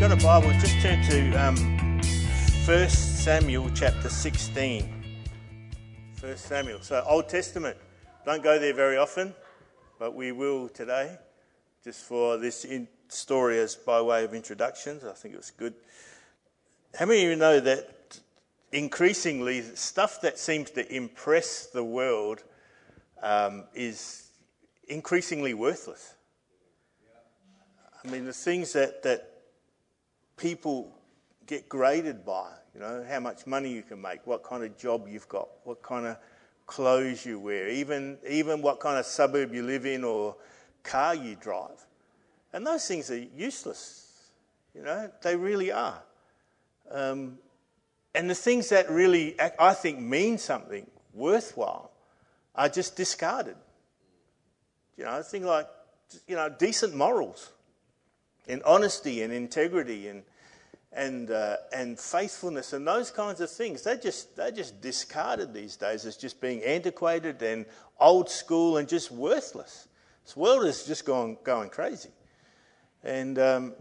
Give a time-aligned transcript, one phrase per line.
[0.00, 1.56] got a Bible, just turn to um,
[2.64, 4.88] 1 Samuel chapter 16.
[6.20, 6.80] 1 Samuel.
[6.80, 7.76] So, Old Testament.
[8.24, 9.34] Don't go there very often,
[9.98, 11.18] but we will today,
[11.84, 15.04] just for this in- story as by way of introductions.
[15.04, 15.74] I think it was good.
[16.98, 18.18] How many of you know that
[18.72, 22.42] increasingly stuff that seems to impress the world
[23.22, 24.30] um, is
[24.88, 26.14] increasingly worthless?
[28.02, 29.29] I mean, the things that, that
[30.40, 30.90] people
[31.46, 35.06] get graded by, you know, how much money you can make, what kind of job
[35.06, 36.16] you've got, what kind of
[36.66, 40.34] clothes you wear, even, even what kind of suburb you live in or
[40.82, 41.86] car you drive.
[42.52, 44.30] And those things are useless,
[44.74, 46.02] you know, they really are.
[46.90, 47.38] Um,
[48.14, 51.92] and the things that really, I think, mean something worthwhile
[52.54, 53.56] are just discarded.
[54.96, 55.68] You know, things like,
[56.26, 57.52] you know, decent morals
[58.48, 60.22] and honesty and integrity and
[60.92, 65.76] and uh, and faithfulness and those kinds of things they're just they're just discarded these
[65.76, 67.64] days as just being antiquated and
[68.00, 69.86] old school and just worthless.
[70.24, 72.10] This world is just going going crazy,
[73.04, 73.74] and um,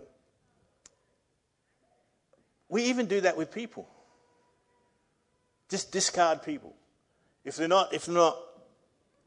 [2.68, 3.88] we even do that with people.
[5.70, 6.76] Just discard people
[7.46, 8.38] if they're not if they're not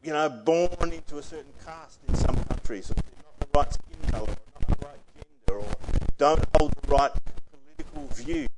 [0.02, 3.72] you know born into a certain caste in some countries, or they're not the right
[3.72, 5.00] skin colour, or not the right
[5.46, 5.76] gender, or
[6.18, 7.12] don't hold the right
[8.22, 8.48] views.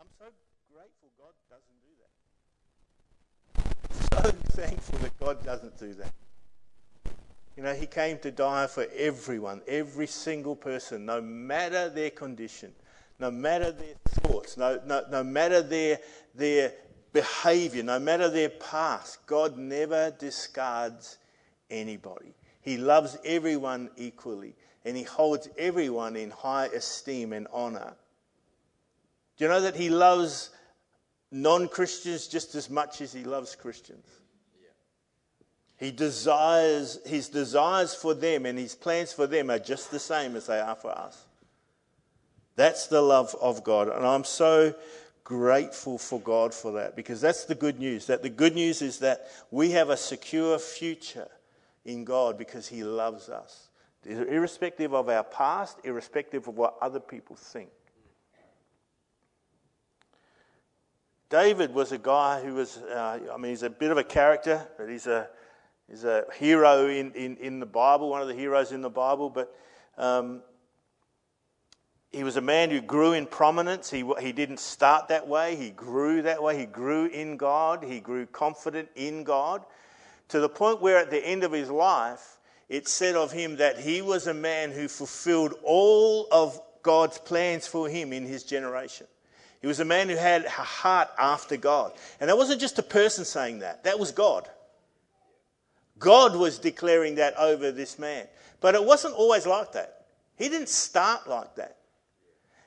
[0.00, 0.26] I'm so
[0.74, 1.92] grateful God doesn't do
[3.52, 4.22] that.
[4.22, 6.12] So thankful that God doesn't do that.
[7.56, 12.72] You know, He came to die for everyone, every single person, no matter their condition,
[13.20, 16.00] no matter their thoughts, no, no, no matter their,
[16.34, 16.72] their
[17.12, 19.24] behavior, no matter their past.
[19.26, 21.18] God never discards
[21.70, 22.34] anybody.
[22.62, 27.94] He loves everyone equally and he holds everyone in high esteem and honor.
[29.36, 30.50] Do you know that he loves
[31.30, 34.06] non Christians just as much as he loves Christians?
[35.78, 40.36] He desires, his desires for them and his plans for them are just the same
[40.36, 41.24] as they are for us.
[42.54, 43.88] That's the love of God.
[43.88, 44.74] And I'm so
[45.24, 48.06] grateful for God for that because that's the good news.
[48.06, 51.28] That the good news is that we have a secure future
[51.84, 53.68] in God because he loves us
[54.04, 57.70] irrespective of our past, irrespective of what other people think.
[61.30, 64.68] David was a guy who was, uh, I mean, he's a bit of a character,
[64.76, 65.28] but he's a,
[65.88, 69.30] he's a hero in, in, in the Bible, one of the heroes in the Bible.
[69.30, 69.56] But
[69.96, 70.42] um,
[72.10, 73.90] he was a man who grew in prominence.
[73.90, 76.58] He, he didn't start that way, he grew that way.
[76.58, 79.64] He grew in God, he grew confident in God
[80.28, 82.38] to the point where at the end of his life,
[82.72, 87.66] it said of him that he was a man who fulfilled all of God's plans
[87.66, 89.06] for him in his generation.
[89.60, 91.92] He was a man who had a heart after God.
[92.18, 94.48] And that wasn't just a person saying that, that was God.
[95.98, 98.26] God was declaring that over this man.
[98.62, 100.06] But it wasn't always like that.
[100.38, 101.76] He didn't start like that.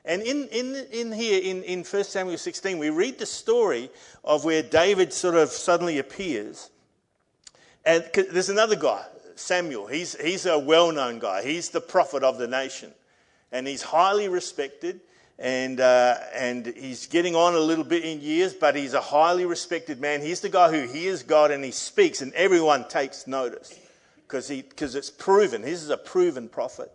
[0.06, 3.90] And in, in, in here, in, in 1 Samuel 16, we read the story
[4.24, 6.70] of where David sort of suddenly appears.
[7.84, 9.04] And there's another guy,
[9.36, 9.88] Samuel.
[9.88, 12.92] He's, he's a well known guy, he's the prophet of the nation.
[13.52, 15.00] And he's highly respected,
[15.40, 19.46] and, uh, and he's getting on a little bit in years, but he's a highly
[19.46, 20.22] respected man.
[20.22, 23.78] He's the guy who hears God and he speaks, and everyone takes notice
[24.28, 24.50] because
[24.96, 25.62] it's proven.
[25.62, 26.92] This is a proven prophet.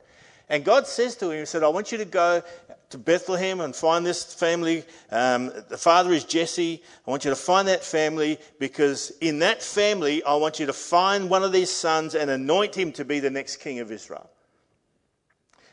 [0.49, 2.43] And God says to him, He said, I want you to go
[2.91, 4.85] to Bethlehem and find this family.
[5.11, 6.83] Um, the father is Jesse.
[7.07, 10.73] I want you to find that family because in that family, I want you to
[10.73, 14.29] find one of these sons and anoint him to be the next king of Israel.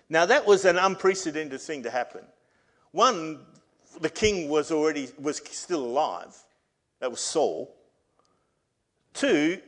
[0.09, 2.23] Now, that was an unprecedented thing to happen.
[2.91, 3.39] One,
[3.99, 6.35] the king was already was still alive.
[6.99, 7.75] That was Saul.
[9.13, 9.59] Two,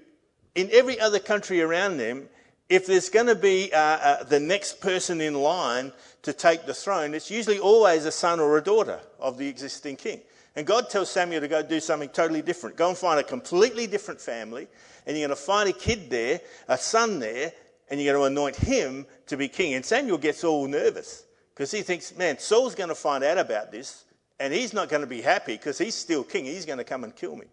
[0.56, 2.30] in every other country around them,
[2.70, 6.74] if there's going to be uh, uh, the next person in line to take the
[6.74, 10.22] throne, it's usually always a son or a daughter of the existing king.
[10.56, 12.76] And God tells Samuel to go do something totally different.
[12.76, 14.68] Go and find a completely different family,
[15.06, 17.52] and you're going to find a kid there, a son there,
[17.90, 19.74] and you're going to anoint him to be king.
[19.74, 23.72] And Samuel gets all nervous because he thinks, man, Saul's going to find out about
[23.72, 24.06] this,
[24.40, 26.46] and he's not going to be happy because he's still king.
[26.46, 27.48] He's going to come and kill me.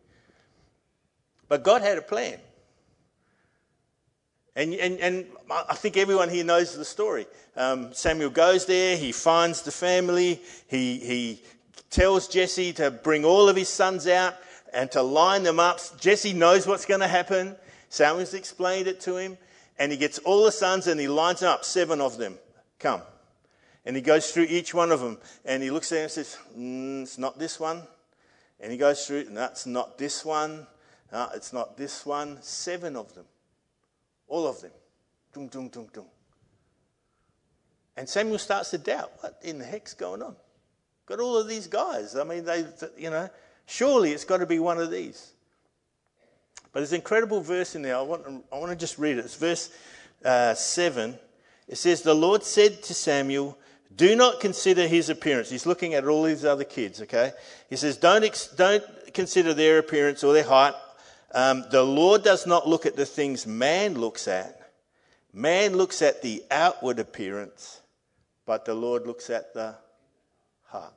[1.48, 2.38] But God had a plan.
[4.56, 7.26] And, and, and I think everyone here knows the story.
[7.56, 11.42] Um, Samuel goes there, he finds the family, he, he
[11.90, 14.34] tells Jesse to bring all of his sons out
[14.72, 15.78] and to line them up.
[16.00, 17.54] Jesse knows what's going to happen.
[17.90, 19.36] Samuel's explained it to him,
[19.78, 22.38] and he gets all the sons and he lines them up, seven of them.
[22.78, 23.02] Come.
[23.84, 26.38] And he goes through each one of them and he looks at it and says,
[26.58, 27.82] mm, It's not this one.
[28.58, 30.66] And he goes through, No, that's not this one.
[31.12, 32.38] No, it's not this one.
[32.42, 33.26] Seven of them.
[34.28, 34.72] All of them.
[35.32, 36.06] Dung, dung, dung, dung.
[37.96, 40.36] And Samuel starts to doubt what in the heck's going on?
[41.06, 42.16] Got all of these guys.
[42.16, 42.64] I mean, they,
[42.98, 43.28] you know,
[43.66, 45.32] surely it's got to be one of these.
[46.72, 47.96] But there's an incredible verse in there.
[47.96, 49.24] I want, I want to just read it.
[49.24, 49.70] It's verse
[50.24, 51.16] uh, 7.
[51.68, 53.56] It says, The Lord said to Samuel,
[53.94, 55.48] Do not consider his appearance.
[55.48, 57.32] He's looking at all these other kids, okay?
[57.70, 58.84] He says, Don't, ex- don't
[59.14, 60.74] consider their appearance or their height.
[61.32, 64.72] Um, the Lord does not look at the things man looks at.
[65.32, 67.82] Man looks at the outward appearance,
[68.46, 69.74] but the Lord looks at the
[70.64, 70.92] heart.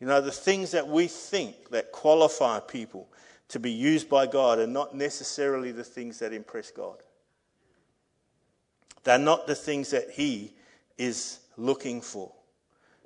[0.00, 3.08] You know, the things that we think that qualify people
[3.48, 6.96] to be used by God are not necessarily the things that impress God.
[9.04, 10.54] They're not the things that He
[10.98, 12.32] is looking for.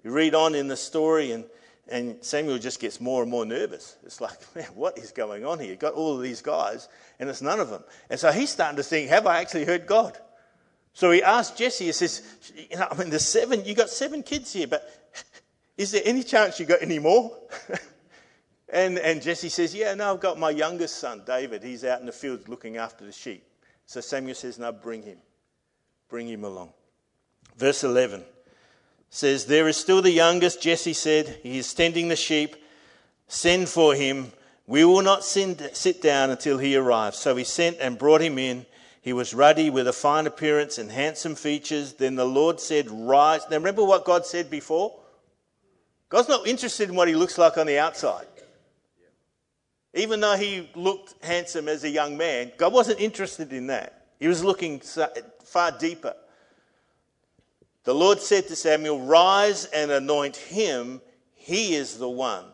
[0.05, 1.45] You read on in the story, and,
[1.89, 3.97] and Samuel just gets more and more nervous.
[4.05, 5.71] It's like, man, what is going on here?
[5.71, 6.89] You've got all of these guys,
[7.19, 7.85] and it's none of them.
[8.11, 10.19] And so he's starting to think, have I actually heard God?
[10.93, 12.23] So he asks Jesse, he says,
[12.71, 15.13] you know, I mean, there's seven, you got seven kids here, but
[15.77, 17.37] is there any chance you got any more?
[18.71, 21.63] and, and Jesse says, yeah, no, I've got my youngest son, David.
[21.63, 23.45] He's out in the fields looking after the sheep.
[23.85, 25.19] So Samuel says, now bring him.
[26.09, 26.73] Bring him along.
[27.59, 28.25] Verse 11
[29.11, 31.41] says, There is still the youngest, Jesse said.
[31.43, 32.57] He is tending the sheep.
[33.29, 34.33] Send for him.
[34.67, 37.19] We will not sit down until he arrives.
[37.19, 38.67] So he sent and brought him in.
[39.01, 41.93] He was ruddy with a fine appearance and handsome features.
[41.93, 43.43] Then the Lord said, Rise.
[43.49, 44.99] Now remember what God said before?
[46.09, 48.27] God's not interested in what he looks like on the outside.
[49.95, 54.07] Even though he looked handsome as a young man, God wasn't interested in that.
[54.19, 54.81] He was looking
[55.45, 56.15] far deeper.
[57.87, 61.01] The Lord said to Samuel, Rise and anoint him.
[61.37, 62.45] He is the one.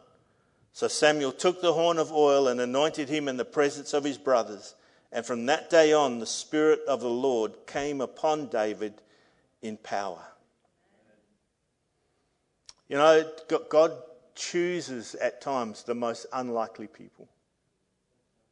[0.74, 4.18] So Samuel took the horn of oil and anointed him in the presence of his
[4.18, 4.74] brothers.
[5.10, 8.92] And from that day on, the Spirit of the Lord came upon David
[9.62, 10.22] in power.
[12.88, 13.24] You know,
[13.70, 13.92] God
[14.34, 17.26] chooses at times the most unlikely people.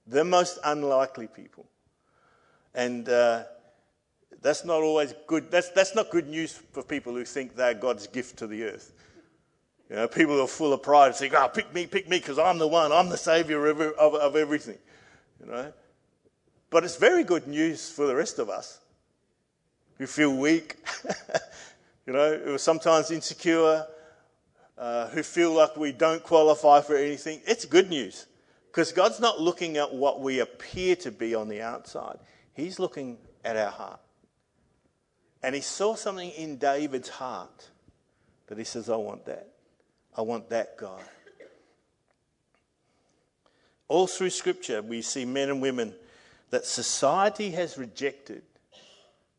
[0.07, 1.67] The most unlikely people.
[2.75, 3.45] And uh,
[4.43, 5.51] that's not always good.
[5.51, 8.93] That's, that's not good news for people who think they're God's gift to the earth.
[9.89, 12.19] You know, people who are full of pride and think, oh, pick me, pick me,
[12.19, 12.93] because I'm the one.
[12.93, 14.79] I'm the savior of, of, of everything.
[15.41, 15.73] You know?
[16.71, 18.81] But it's very good news for the rest of us
[19.99, 20.77] who feel weak,
[22.07, 23.85] you know, who are sometimes insecure,
[24.79, 27.41] uh, who feel like we don't qualify for anything.
[27.45, 28.27] It's good news
[28.71, 32.19] because God's not looking at what we appear to be on the outside,
[32.55, 34.01] He's looking at our heart.
[35.43, 37.69] And He saw something in David's heart
[38.47, 39.49] that He says, I want that.
[40.17, 41.03] I want that guy.
[43.89, 45.95] All through Scripture, we see men and women
[46.51, 48.43] that society has rejected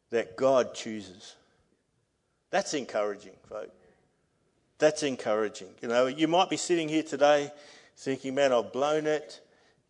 [0.09, 1.35] that God chooses.
[2.49, 3.71] That's encouraging, folks.
[4.77, 5.69] That's encouraging.
[5.81, 7.51] You know, you might be sitting here today
[7.95, 9.39] thinking, man, I've blown it.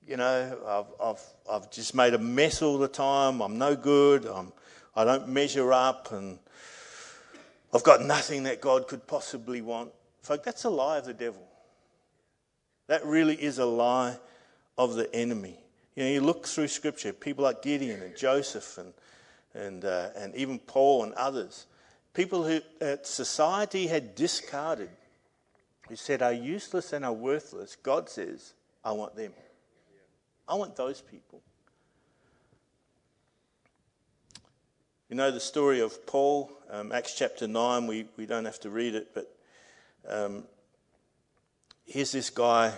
[0.06, 3.42] You know, I've, I've, I've just made a mess all the time.
[3.42, 4.26] I'm no good.
[4.26, 4.52] I'm,
[4.96, 6.12] I don't measure up.
[6.12, 6.40] And
[7.74, 9.92] I've got nothing that God could possibly want.
[10.22, 11.48] Folks, that's a lie of the devil.
[12.88, 14.18] That really is a lie
[14.78, 15.58] of the enemy.
[15.96, 18.94] You know, you look through Scripture, people like Gideon and Joseph and,
[19.54, 21.68] and, uh, and even Paul and others,
[22.14, 24.90] people who uh, society had discarded,
[25.88, 29.34] who said are useless and are worthless, God says, I want them.
[30.48, 31.42] I want those people.
[35.12, 38.70] You know the story of Paul, um, Acts chapter 9, we, we don't have to
[38.70, 39.30] read it, but
[40.08, 40.46] um,
[41.86, 42.72] here's this guy,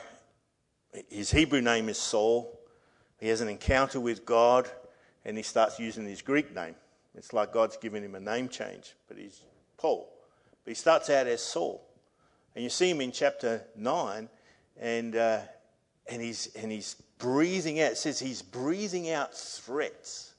[1.11, 2.59] his Hebrew name is Saul.
[3.19, 4.67] He has an encounter with God
[5.23, 6.73] and he starts using his Greek name.
[7.13, 9.41] It's like God's given him a name change, but he's
[9.77, 10.11] Paul.
[10.65, 11.87] But he starts out as Saul.
[12.55, 14.27] And you see him in chapter 9,
[14.79, 15.39] and, uh,
[16.09, 17.91] and, he's, and he's breathing out.
[17.91, 20.32] It says he's breathing out threats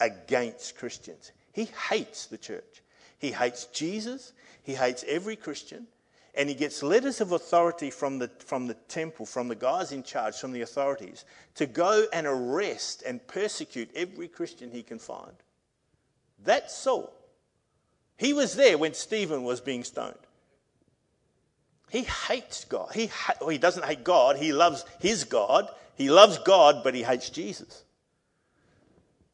[0.00, 1.32] against Christians.
[1.52, 2.82] He hates the church.
[3.18, 4.32] He hates Jesus.
[4.62, 5.86] He hates every Christian.
[6.34, 10.02] And he gets letters of authority from the, from the temple, from the guys in
[10.02, 11.24] charge, from the authorities,
[11.56, 15.32] to go and arrest and persecute every Christian he can find.
[16.44, 17.12] That's Saul.
[18.16, 20.14] He was there when Stephen was being stoned.
[21.90, 22.90] He hates God.
[22.94, 25.68] He, ha- well, he doesn't hate God, he loves his God.
[26.00, 27.84] He loves God, but he hates Jesus.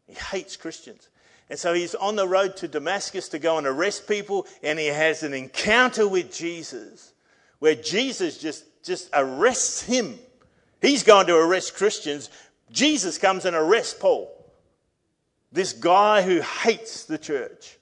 [0.07, 1.09] He hates Christians.
[1.49, 4.87] And so he's on the road to Damascus to go and arrest people, and he
[4.87, 7.13] has an encounter with Jesus
[7.59, 10.19] where Jesus just, just arrests him.
[10.81, 12.31] He's going to arrest Christians.
[12.71, 14.31] Jesus comes and arrests Paul,
[15.53, 17.79] this guy who hates the church.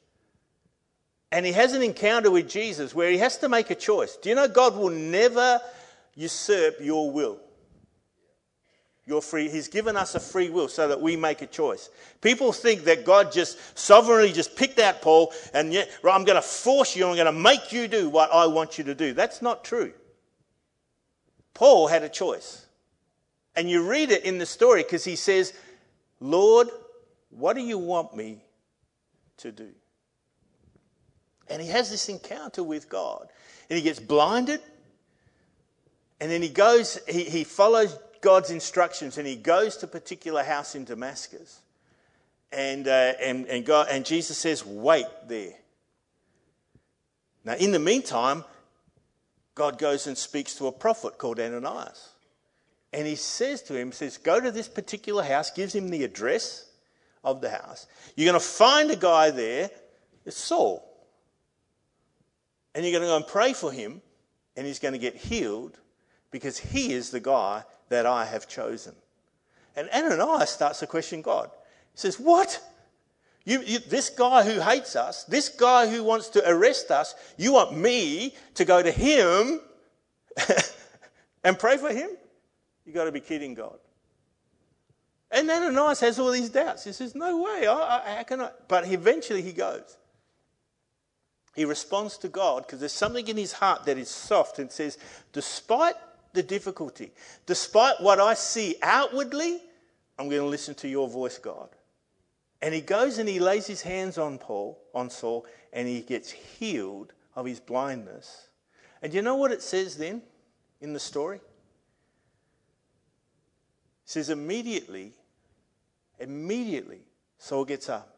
[1.32, 4.16] And he has an encounter with Jesus where he has to make a choice.
[4.16, 5.60] Do you know God will never
[6.14, 7.40] usurp your will?
[9.06, 11.90] Your free, he's given us a free will so that we make a choice.
[12.22, 16.36] People think that God just sovereignly just picked out Paul and yet, right, I'm going
[16.36, 19.12] to force you, I'm going to make you do what I want you to do.
[19.12, 19.92] That's not true.
[21.52, 22.64] Paul had a choice.
[23.56, 25.52] And you read it in the story because he says,
[26.18, 26.68] Lord,
[27.30, 28.42] what do you want me
[29.38, 29.68] to do?
[31.48, 33.28] And he has this encounter with God.
[33.68, 34.60] And he gets blinded.
[36.20, 40.42] And then he goes, he, he follows God's instructions and he goes to a particular
[40.42, 41.60] house in Damascus.
[42.50, 45.52] And, uh, and, and, God, and Jesus says, Wait there.
[47.44, 48.42] Now, in the meantime,
[49.54, 52.08] God goes and speaks to a prophet called Ananias.
[52.94, 56.70] And he says to him, says, Go to this particular house, gives him the address
[57.22, 57.86] of the house.
[58.16, 59.68] You're going to find a guy there,
[60.24, 60.82] it's Saul.
[62.74, 64.00] And you're going to go and pray for him,
[64.56, 65.78] and he's going to get healed
[66.30, 68.92] because he is the guy that I have chosen.
[69.76, 71.48] And Ananias starts to question God.
[71.92, 72.60] He says, What?
[73.44, 77.52] You, you, this guy who hates us, this guy who wants to arrest us, you
[77.52, 79.60] want me to go to him
[81.44, 82.10] and pray for him?
[82.84, 83.78] You've got to be kidding God.
[85.30, 86.84] And Ananias has all these doubts.
[86.84, 88.50] He says, No way, I, I, how can I?
[88.66, 89.98] But eventually he goes.
[91.54, 94.98] He responds to God because there's something in his heart that is soft and says,
[95.32, 95.94] Despite
[96.34, 97.12] the difficulty.
[97.46, 99.62] Despite what I see outwardly,
[100.18, 101.70] I'm going to listen to your voice, God.
[102.60, 106.30] And he goes and he lays his hands on Paul, on Saul, and he gets
[106.30, 108.48] healed of his blindness.
[109.02, 110.22] And you know what it says then
[110.80, 111.36] in the story?
[111.36, 111.42] It
[114.04, 115.12] says immediately,
[116.18, 117.00] immediately,
[117.38, 118.16] Saul gets up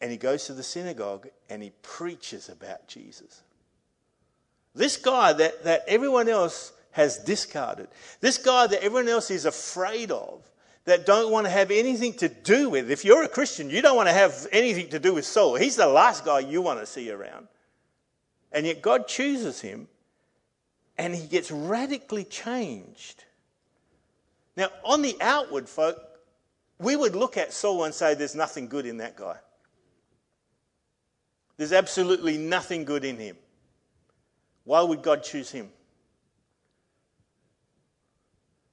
[0.00, 3.42] and he goes to the synagogue and he preaches about Jesus.
[4.74, 7.88] This guy that, that everyone else has discarded.
[8.20, 10.42] This guy that everyone else is afraid of,
[10.84, 12.90] that don't want to have anything to do with.
[12.90, 15.54] If you're a Christian, you don't want to have anything to do with Saul.
[15.54, 17.48] He's the last guy you want to see around.
[18.50, 19.88] And yet God chooses him
[20.98, 23.24] and he gets radically changed.
[24.56, 25.98] Now, on the outward, folk,
[26.78, 29.36] we would look at Saul and say, There's nothing good in that guy.
[31.56, 33.36] There's absolutely nothing good in him.
[34.64, 35.70] Why would God choose him?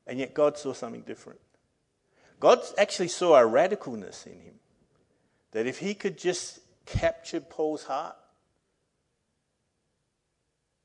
[0.09, 1.39] And yet God saw something different.
[2.39, 4.55] God actually saw a radicalness in him.
[5.51, 8.15] That if he could just capture Paul's heart,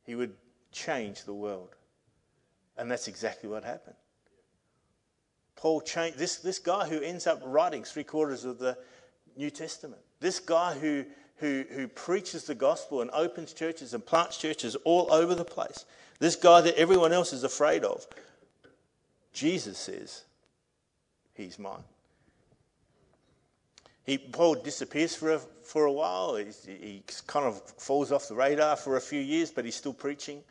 [0.02, 0.35] he would
[0.73, 1.71] change the world.
[2.76, 3.97] And that's exactly what happened.
[5.57, 8.76] Paul changed this, this guy who ends up writing three quarters of the
[9.38, 10.02] New Testament.
[10.21, 15.11] This guy who, who, who preaches the gospel and opens churches and plants churches all
[15.11, 15.87] over the place.
[16.19, 18.07] This guy that everyone else is afraid of
[19.35, 20.25] Jesus says,
[21.35, 21.83] He's mine.
[24.05, 26.37] He, Paul disappears for a, for a while.
[26.37, 29.93] He, he kind of falls off the radar for a few years, but he's still
[29.93, 30.43] preaching.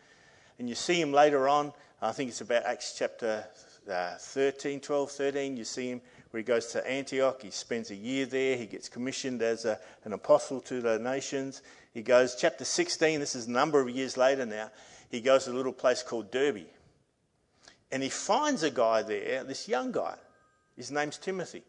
[0.60, 1.72] And you see him later on.
[2.02, 3.46] I think it's about Acts chapter
[3.90, 5.56] uh, 13, 12, 13.
[5.56, 7.42] You see him where he goes to Antioch.
[7.42, 8.58] He spends a year there.
[8.58, 11.62] He gets commissioned as a, an apostle to the nations.
[11.94, 14.72] He goes, chapter 16, this is a number of years later now.
[15.10, 16.66] He goes to a little place called Derbe
[17.94, 20.16] and he finds a guy there, this young guy.
[20.76, 21.62] His name's Timothy.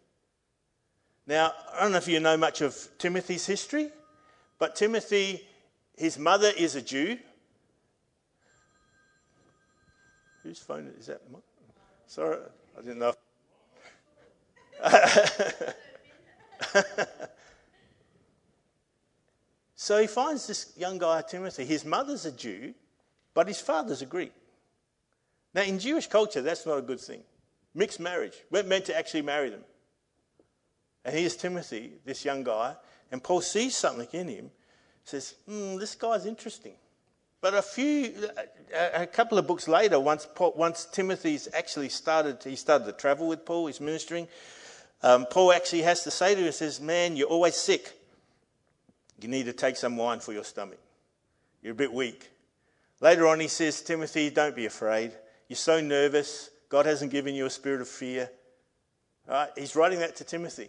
[1.27, 3.91] Now, I don't know if you know much of Timothy's history,
[4.59, 5.47] but Timothy,
[5.95, 7.19] his mother is a Jew.
[10.43, 11.21] Whose phone is that?
[12.07, 12.39] Sorry,
[12.79, 13.13] I didn't know.
[19.77, 21.67] so he finds this young guy, Timothy.
[21.67, 22.73] His mother's a Jew,
[23.35, 24.33] but his father's a Greek.
[25.55, 27.23] Now, in Jewish culture, that's not a good thing.
[27.75, 28.35] Mixed marriage.
[28.51, 29.65] We're meant to actually marry them.
[31.05, 32.75] And here's Timothy, this young guy,
[33.13, 34.51] and Paul sees something in him,
[35.05, 36.73] says, hmm, this guy's interesting.
[37.41, 38.15] But a few,
[38.75, 43.29] a couple of books later, once, Paul, once Timothy's actually started, he started to travel
[43.29, 44.29] with Paul, he's ministering,
[45.03, 47.93] um, Paul actually has to say to him, says, man, you're always sick.
[49.21, 50.79] You need to take some wine for your stomach.
[51.63, 52.31] You're a bit weak.
[53.03, 55.13] Later on, he says, Timothy, don't be afraid.
[55.49, 56.51] You're so nervous.
[56.69, 58.31] God hasn't given you a spirit of fear.
[59.27, 59.51] Right?
[59.57, 60.69] He's writing that to Timothy.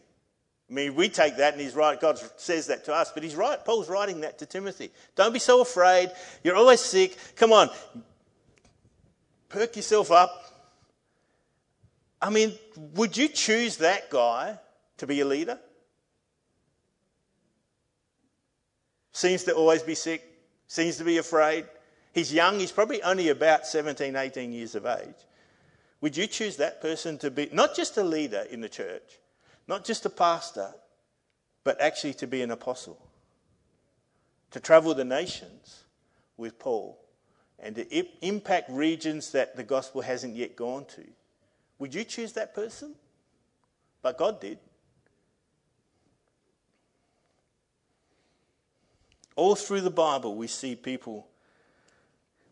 [0.70, 2.00] I mean, we take that and he's right.
[2.00, 3.63] God says that to us, but he's right.
[3.63, 4.91] Paul's writing that to Timothy.
[5.15, 6.12] Don't be so afraid.
[6.44, 7.17] You're always sick.
[7.36, 7.70] Come on.
[9.50, 10.44] Perk yourself up.
[12.22, 12.53] I mean,
[12.96, 14.58] would you choose that guy
[14.98, 15.60] to be a leader?
[19.12, 20.24] Seems to always be sick,
[20.67, 21.65] seems to be afraid.
[22.15, 25.27] He's young, he's probably only about 17, 18 years of age.
[26.00, 29.19] Would you choose that person to be not just a leader in the church,
[29.67, 30.74] not just a pastor,
[31.65, 33.05] but actually to be an apostle?
[34.51, 35.84] To travel the nations
[36.38, 36.98] with Paul
[37.60, 41.03] and to impact regions that the gospel hasn't yet gone to?
[41.79, 42.95] Would you choose that person?
[44.01, 44.60] But God did.
[49.36, 51.27] All through the Bible, we see people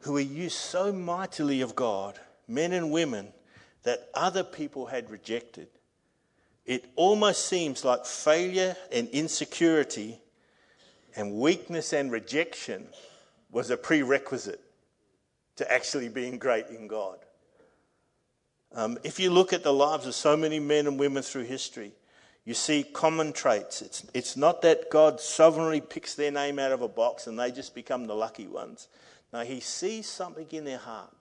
[0.03, 3.27] who were used so mightily of God, men and women,
[3.83, 5.67] that other people had rejected.
[6.65, 10.19] It almost seems like failure and insecurity
[11.15, 12.87] and weakness and rejection
[13.51, 14.61] was a prerequisite
[15.57, 17.19] to actually being great in God.
[18.73, 21.91] Um, if you look at the lives of so many men and women through history,
[22.45, 23.81] you see common traits.
[23.81, 27.51] It's, it's not that God sovereignly picks their name out of a box and they
[27.51, 28.87] just become the lucky ones.
[29.33, 31.11] No, He sees something in their heart.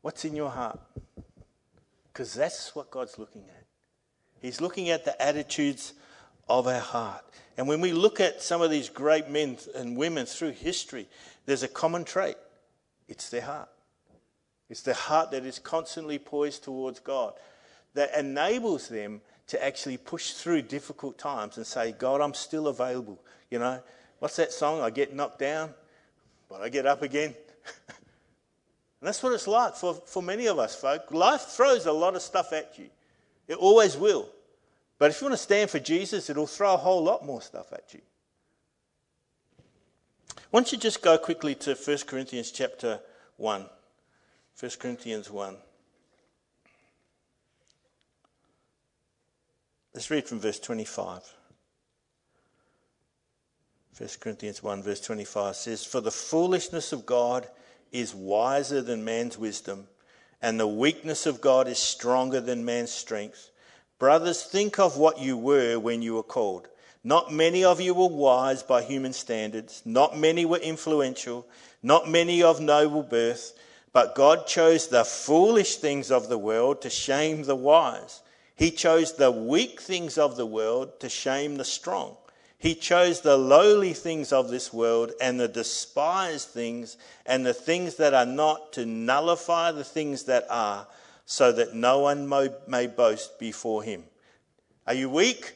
[0.00, 0.78] What's in your heart?
[2.12, 3.64] Because that's what God's looking at.
[4.40, 5.94] He's looking at the attitudes
[6.48, 7.24] of our heart.
[7.56, 11.08] And when we look at some of these great men and women through history,
[11.44, 12.36] there's a common trait
[13.08, 13.70] it's their heart.
[14.68, 17.32] It's the heart that is constantly poised towards God
[17.94, 23.18] that enables them to actually push through difficult times and say, God, I'm still available.
[23.50, 23.82] You know,
[24.18, 24.80] what's that song?
[24.80, 25.74] I get knocked down,
[26.48, 27.34] but I get up again.
[27.88, 27.96] and
[29.02, 31.12] that's what it's like for, for many of us, folk.
[31.12, 32.88] Life throws a lot of stuff at you,
[33.46, 34.28] it always will.
[34.98, 37.72] But if you want to stand for Jesus, it'll throw a whole lot more stuff
[37.72, 38.00] at you.
[40.50, 43.00] Why don't you just go quickly to 1 Corinthians chapter
[43.36, 43.66] 1.
[44.58, 45.56] 1 Corinthians 1.
[49.94, 51.37] Let's read from verse 25.
[53.98, 57.48] 1 Corinthians 1, verse 25 says, For the foolishness of God
[57.90, 59.88] is wiser than man's wisdom,
[60.40, 63.50] and the weakness of God is stronger than man's strength.
[63.98, 66.68] Brothers, think of what you were when you were called.
[67.02, 71.44] Not many of you were wise by human standards, not many were influential,
[71.82, 73.58] not many of noble birth.
[73.92, 78.22] But God chose the foolish things of the world to shame the wise.
[78.54, 82.16] He chose the weak things of the world to shame the strong.
[82.58, 87.94] He chose the lowly things of this world and the despised things and the things
[87.96, 90.88] that are not to nullify the things that are,
[91.24, 92.28] so that no one
[92.66, 94.02] may boast before him.
[94.88, 95.54] Are you weak?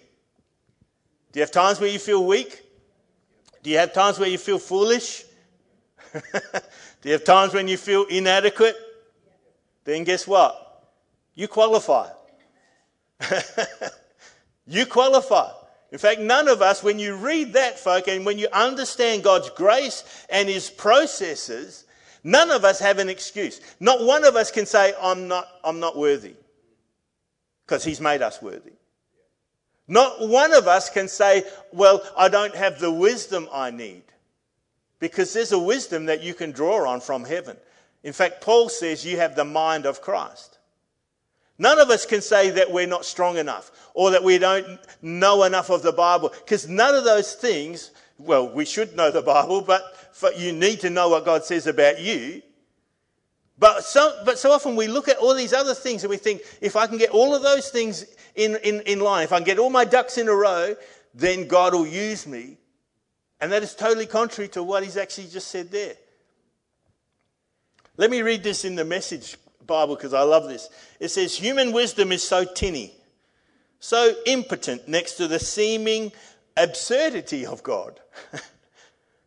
[1.33, 2.63] Do you have times where you feel weak?
[3.65, 5.25] Do you have times where you feel foolish?
[6.13, 6.21] Do
[7.05, 8.77] you have times when you feel inadequate?
[9.85, 10.85] Then guess what?
[11.35, 12.11] You qualify.
[14.67, 15.51] you qualify.
[15.93, 19.51] In fact, none of us, when you read that, folk, and when you understand God's
[19.51, 21.85] grace and His processes,
[22.25, 23.61] none of us have an excuse.
[23.79, 26.35] Not one of us can say, I'm not, I'm not worthy.
[27.67, 28.73] Because He's made us worthy.
[29.87, 34.05] Not one of us can say, Well, I don't have the wisdom I need
[34.99, 37.57] because there's a wisdom that you can draw on from heaven.
[38.03, 40.52] In fact, Paul says you have the mind of Christ.
[41.63, 45.45] None of us can say that we're not strong enough or that we don't know
[45.45, 49.61] enough of the Bible because none of those things, well, we should know the Bible,
[49.61, 49.85] but
[50.37, 52.43] you need to know what God says about you.
[53.61, 56.43] But so, but so often we look at all these other things and we think,
[56.61, 59.47] if I can get all of those things in, in, in line, if I can
[59.47, 60.75] get all my ducks in a row,
[61.15, 62.57] then God will use me.
[63.41, 65.95] And that is totally contrary to what he's actually just said there.
[67.97, 70.69] Let me read this in the message Bible because I love this.
[71.01, 72.95] It says, Human wisdom is so tinny,
[73.81, 76.13] so impotent next to the seeming
[76.57, 78.01] absurdity of God.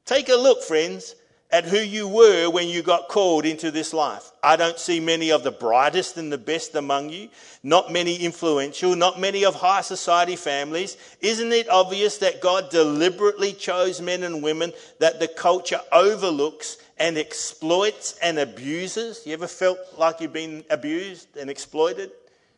[0.05, 1.15] Take a look, friends
[1.51, 4.31] at who you were when you got called into this life.
[4.43, 7.29] I don't see many of the brightest and the best among you,
[7.63, 10.97] not many influential, not many of high society families.
[11.21, 17.17] Isn't it obvious that God deliberately chose men and women that the culture overlooks and
[17.17, 19.21] exploits and abuses?
[19.25, 22.11] You ever felt like you've been abused and exploited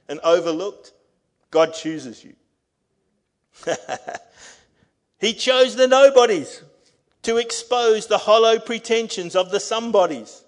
[0.08, 0.94] and overlooked?
[1.52, 2.34] God chooses you.
[5.20, 6.62] he chose the nobodies
[7.28, 10.46] to expose the hollow pretensions of the somebodies.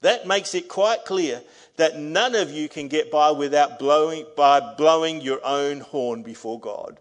[0.00, 1.42] That makes it quite clear
[1.74, 6.60] that none of you can get by without blowing, by blowing your own horn before
[6.60, 7.00] God.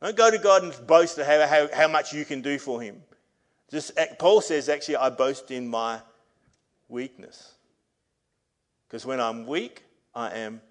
[0.00, 3.02] Don't go to God and boast how, how, how much you can do for Him.
[3.70, 6.00] Just, Paul says, actually, I boast in my
[6.88, 7.56] weakness.
[8.88, 9.82] Because when I'm weak,
[10.14, 10.62] I am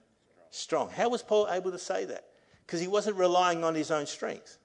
[0.50, 0.90] strong.
[0.90, 2.24] How was Paul able to say that?
[2.66, 4.58] Because he wasn't relying on his own strength,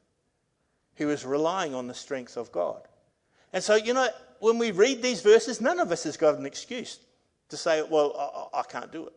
[0.94, 2.86] he was relying on the strength of God.
[3.52, 4.08] And so, you know,
[4.38, 6.98] when we read these verses, none of us has got an excuse
[7.48, 9.12] to say, well, I, I can't do it.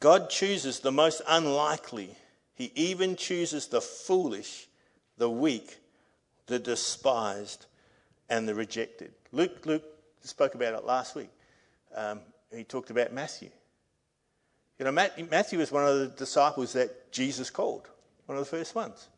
[0.00, 2.10] God chooses the most unlikely.
[2.54, 4.68] He even chooses the foolish,
[5.16, 5.78] the weak,
[6.46, 7.66] the despised,
[8.28, 9.12] and the rejected.
[9.32, 9.84] Luke, Luke
[10.22, 11.30] spoke about it last week.
[11.94, 12.20] Um,
[12.54, 13.50] he talked about Matthew.
[14.78, 17.88] You know, Matthew was one of the disciples that Jesus called,
[18.26, 19.08] one of the first ones.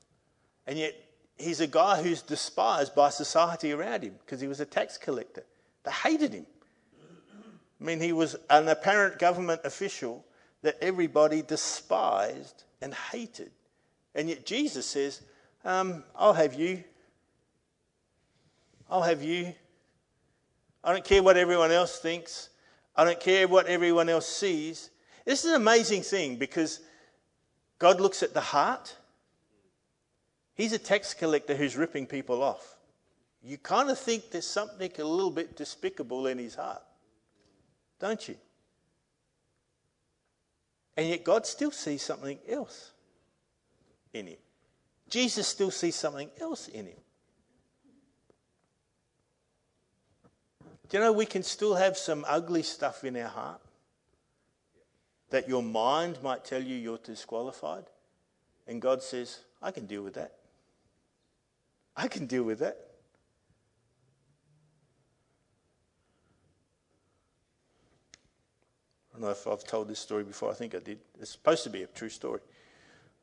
[0.66, 0.94] And yet,
[1.36, 5.44] he's a guy who's despised by society around him because he was a tax collector.
[5.84, 6.46] They hated him.
[7.80, 10.24] I mean, he was an apparent government official
[10.62, 13.50] that everybody despised and hated.
[14.14, 15.22] And yet, Jesus says,
[15.64, 16.84] um, I'll have you.
[18.90, 19.54] I'll have you.
[20.82, 22.50] I don't care what everyone else thinks.
[22.96, 24.90] I don't care what everyone else sees.
[25.24, 26.80] This is an amazing thing because
[27.78, 28.96] God looks at the heart.
[30.60, 32.76] He's a tax collector who's ripping people off.
[33.42, 36.82] You kind of think there's something a little bit despicable in his heart,
[37.98, 38.34] don't you?
[40.98, 42.90] And yet God still sees something else
[44.12, 44.36] in him.
[45.08, 46.98] Jesus still sees something else in him.
[50.90, 53.62] Do you know we can still have some ugly stuff in our heart?
[55.30, 57.84] That your mind might tell you you're disqualified.
[58.68, 60.34] And God says, I can deal with that.
[62.00, 62.78] I can deal with that.
[69.10, 70.50] I don't know if I've told this story before.
[70.50, 70.98] I think I did.
[71.20, 72.40] It's supposed to be a true story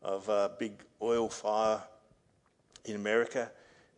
[0.04, 1.82] of a big oil fire
[2.86, 3.50] in America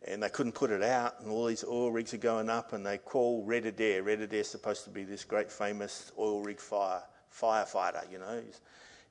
[0.08, 2.86] and they couldn't put it out, and all these oil rigs are going up, and
[2.86, 4.02] they call Red Adair.
[4.02, 7.02] Red Adair's supposed to be this great famous oil rig fire
[7.38, 8.40] firefighter, you know,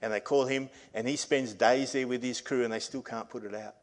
[0.02, 3.04] and they call him, and he spends days there with his crew, and they still
[3.04, 3.76] can't put it out.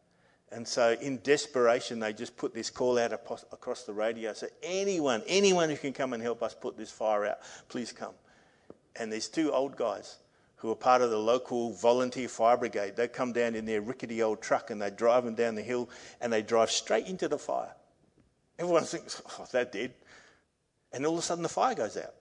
[0.52, 4.32] And so, in desperation, they just put this call out across the radio.
[4.32, 8.14] So, anyone, anyone who can come and help us put this fire out, please come.
[8.94, 10.18] And there's two old guys
[10.56, 12.96] who are part of the local volunteer fire brigade.
[12.96, 15.90] They come down in their rickety old truck and they drive them down the hill
[16.20, 17.74] and they drive straight into the fire.
[18.59, 19.92] Everyone thinks, oh, they're dead.
[20.92, 22.14] And all of a sudden the fire goes out.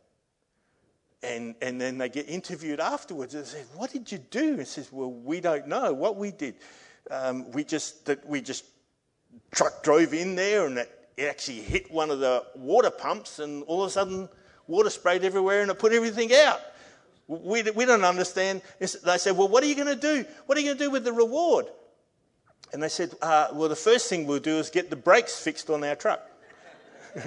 [1.24, 4.56] And, and then they get interviewed afterwards and say, What did you do?
[4.56, 6.56] And says, Well, we don't know what we did.
[7.12, 8.66] Um, we just that we just
[9.52, 13.64] truck drove in there and it, it actually hit one of the water pumps and
[13.64, 14.28] all of a sudden
[14.68, 16.60] water sprayed everywhere and it put everything out.
[17.28, 18.62] We, we don't understand.
[18.80, 20.26] They said, Well, what are you going to do?
[20.46, 21.68] What are you going to do with the reward?
[22.72, 25.70] And they said, uh, Well, the first thing we'll do is get the brakes fixed
[25.70, 26.22] on our truck.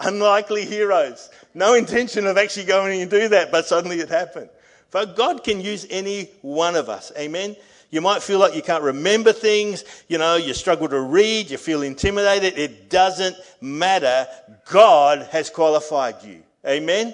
[0.00, 1.30] Unlikely heroes.
[1.54, 4.50] No intention of actually going and do that, but suddenly it happened.
[4.94, 7.10] But God can use any one of us.
[7.18, 7.56] Amen.
[7.90, 11.56] You might feel like you can't remember things, you know, you struggle to read, you
[11.56, 12.56] feel intimidated.
[12.56, 14.28] It doesn't matter.
[14.70, 16.44] God has qualified you.
[16.64, 17.12] Amen.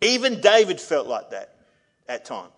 [0.00, 1.56] Even David felt like that
[2.08, 2.52] at times.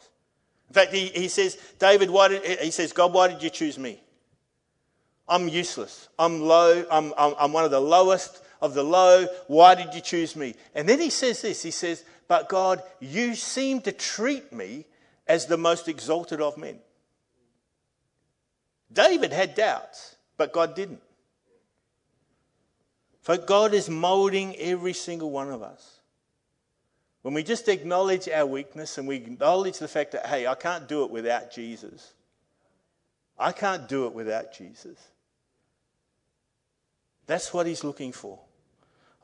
[0.68, 3.78] In fact, he, he says, David, why did, he says, God, why did you choose
[3.78, 4.02] me?
[5.26, 6.10] I'm useless.
[6.18, 6.84] I'm low.
[6.90, 9.26] I'm, I'm, I'm one of the lowest of the low.
[9.46, 10.56] Why did you choose me?
[10.74, 14.86] And then he says this He says, But God, you seem to treat me
[15.26, 16.78] as the most exalted of men.
[18.92, 21.02] David had doubts, but God didn't.
[23.22, 26.00] For God is molding every single one of us.
[27.22, 30.88] When we just acknowledge our weakness and we acknowledge the fact that, hey, I can't
[30.88, 32.14] do it without Jesus.
[33.38, 34.98] I can't do it without Jesus.
[37.26, 38.40] That's what he's looking for.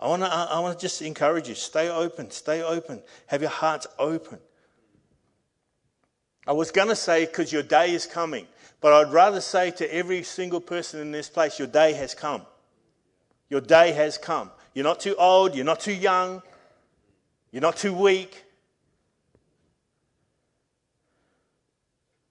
[0.00, 3.50] I want to I want to just encourage you stay open, stay open, have your
[3.50, 4.38] hearts open.
[6.46, 8.46] I was going to say because your day is coming,
[8.80, 12.42] but I'd rather say to every single person in this place, your day has come.
[13.50, 14.50] Your day has come.
[14.72, 16.42] You're not too old, you're not too young,
[17.50, 18.44] you're not too weak.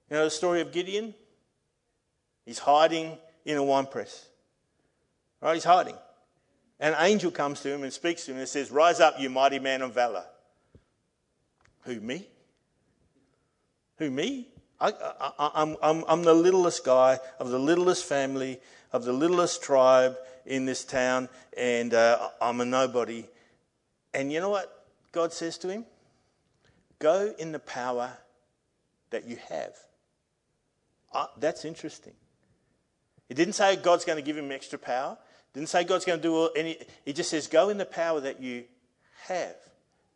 [0.10, 1.14] You know the story of Gideon?
[2.46, 4.26] He's hiding in a wine press.
[5.42, 5.56] Right?
[5.56, 5.96] He's hiding.
[6.80, 9.60] An angel comes to him and speaks to him and says, Rise up, you mighty
[9.60, 10.26] man of valor.
[11.84, 12.28] Who, me?
[13.98, 14.48] Who, me?
[14.80, 14.92] I,
[15.56, 18.60] am I'm, I'm the littlest guy of the littlest family,
[18.92, 23.26] of the littlest tribe in this town, and uh, I'm a nobody.
[24.14, 25.86] And you know what God says to him?
[27.00, 28.12] Go in the power
[29.10, 29.76] that you have.
[31.12, 32.14] Uh, that's interesting.
[33.28, 35.18] He didn't say God's going to give him extra power.
[35.54, 36.78] Didn't say God's going to do all any.
[37.06, 38.66] He just says, go in the power that you
[39.28, 39.56] have.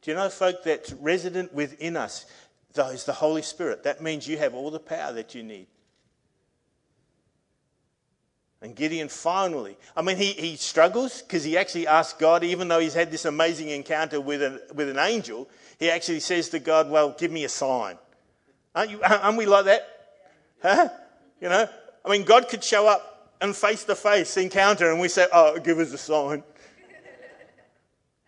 [0.02, 2.26] Do you know, folk, that's resident within us
[2.78, 3.84] is the Holy Spirit.
[3.84, 5.67] That means you have all the power that you need.
[8.63, 12.80] And Gideon finally, I mean, he, he struggles because he actually asks God, even though
[12.80, 16.89] he's had this amazing encounter with an, with an angel, he actually says to God,
[16.89, 17.98] Well, give me a sign.
[18.76, 19.88] Aren't, you, aren't we like that?
[20.62, 20.89] Huh?
[21.41, 21.67] You know?
[22.06, 23.11] I mean, God could show up
[23.41, 26.43] and face to face encounter, and we say, Oh, give us a sign.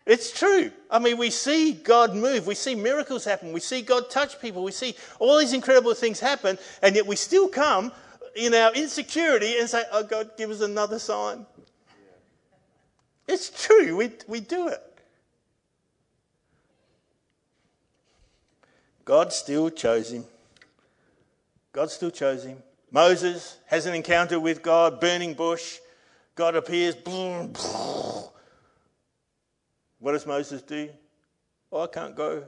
[0.05, 0.69] It's true.
[0.91, 2.45] I mean, we see God move.
[2.45, 3.53] We see miracles happen.
[3.53, 4.61] We see God touch people.
[4.63, 7.91] We see all these incredible things happen, and yet we still come
[8.35, 11.45] in our insecurity and say, Oh, God, give us another sign.
[13.27, 13.95] It's true.
[13.95, 14.81] We, we do it.
[19.05, 20.25] God still chose him.
[21.71, 22.57] God still chose him.
[22.93, 25.79] Moses has an encounter with God, burning bush.
[26.35, 26.95] God appears.
[29.97, 30.89] What does Moses do?
[31.71, 32.43] Oh, I can't go.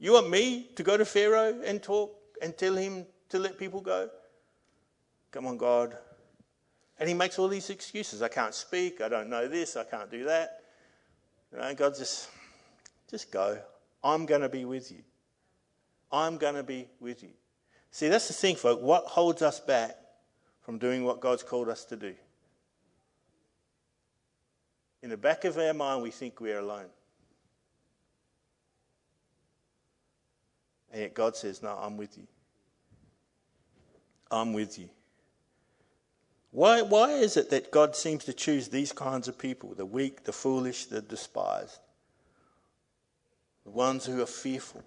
[0.00, 3.80] You want me to go to Pharaoh and talk and tell him to let people
[3.80, 4.10] go?
[5.30, 5.96] Come on, God.
[6.98, 8.22] And he makes all these excuses.
[8.22, 9.00] I can't speak.
[9.00, 9.76] I don't know this.
[9.76, 10.62] I can't do that.
[11.52, 12.28] You know, God just,
[13.08, 13.60] just go.
[14.02, 15.04] I'm going to be with you.
[16.10, 17.30] I'm going to be with you.
[17.94, 18.82] See, that's the thing, folk.
[18.82, 19.96] What holds us back
[20.62, 22.12] from doing what God's called us to do?
[25.04, 26.88] In the back of our mind, we think we're alone.
[30.90, 32.26] And yet God says, No, I'm with you.
[34.28, 34.88] I'm with you.
[36.50, 40.24] Why, why is it that God seems to choose these kinds of people the weak,
[40.24, 41.78] the foolish, the despised,
[43.62, 44.82] the ones who are fearful?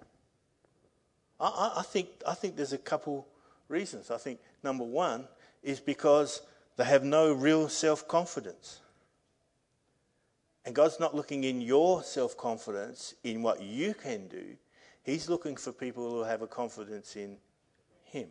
[1.40, 3.26] I, I, think, I think there's a couple
[3.68, 4.10] reasons.
[4.10, 5.28] I think number one
[5.62, 6.42] is because
[6.76, 8.80] they have no real self confidence.
[10.64, 14.56] And God's not looking in your self confidence in what you can do,
[15.02, 17.38] He's looking for people who have a confidence in
[18.04, 18.28] Him.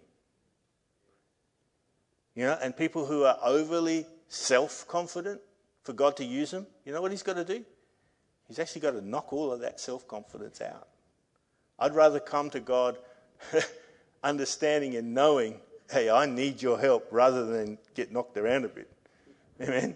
[2.36, 5.42] You know, and people who are overly self confident
[5.84, 7.64] for God to use them, you know what He's got to do?
[8.48, 10.88] He's actually got to knock all of that self confidence out.
[11.80, 12.98] I'd rather come to God
[14.24, 15.60] understanding and knowing,
[15.92, 18.92] hey, I need your help rather than get knocked around a bit.
[19.62, 19.96] Amen.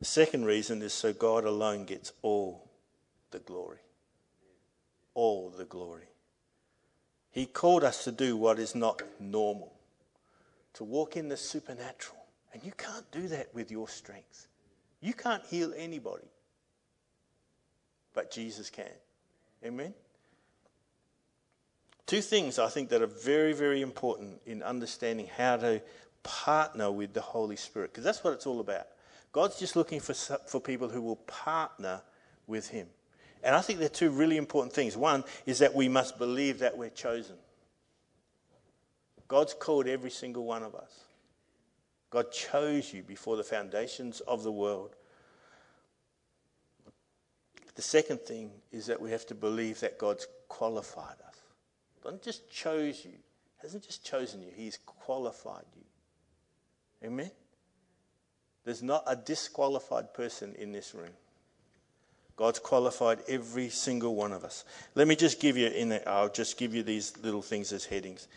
[0.00, 2.68] The second reason is so God alone gets all
[3.30, 3.78] the glory.
[5.14, 6.08] All the glory.
[7.30, 9.72] He called us to do what is not normal,
[10.74, 12.18] to walk in the supernatural.
[12.52, 14.48] And you can't do that with your strength.
[15.02, 16.28] You can't heal anybody,
[18.14, 18.86] but Jesus can.
[19.64, 19.92] Amen?
[22.06, 25.82] Two things I think that are very, very important in understanding how to
[26.22, 28.86] partner with the Holy Spirit, because that's what it's all about.
[29.32, 32.00] God's just looking for, for people who will partner
[32.46, 32.86] with Him.
[33.42, 34.96] And I think there are two really important things.
[34.96, 37.36] One is that we must believe that we're chosen.
[39.26, 40.92] God's called every single one of us.
[42.12, 44.94] God chose you before the foundations of the world.
[47.74, 51.36] The second thing is that we have to believe that God's qualified us.
[52.04, 53.14] Not just chose you,
[53.62, 57.08] hasn't just chosen you, He's qualified you.
[57.08, 57.30] Amen?
[58.64, 61.14] There's not a disqualified person in this room.
[62.36, 64.64] God's qualified every single one of us.
[64.94, 67.86] Let me just give you in the, I'll just give you these little things as
[67.86, 68.28] headings.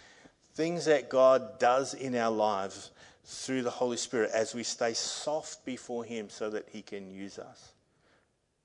[0.54, 2.92] Things that God does in our lives
[3.26, 7.40] through the Holy Spirit as we stay soft before Him so that He can use
[7.40, 7.74] us.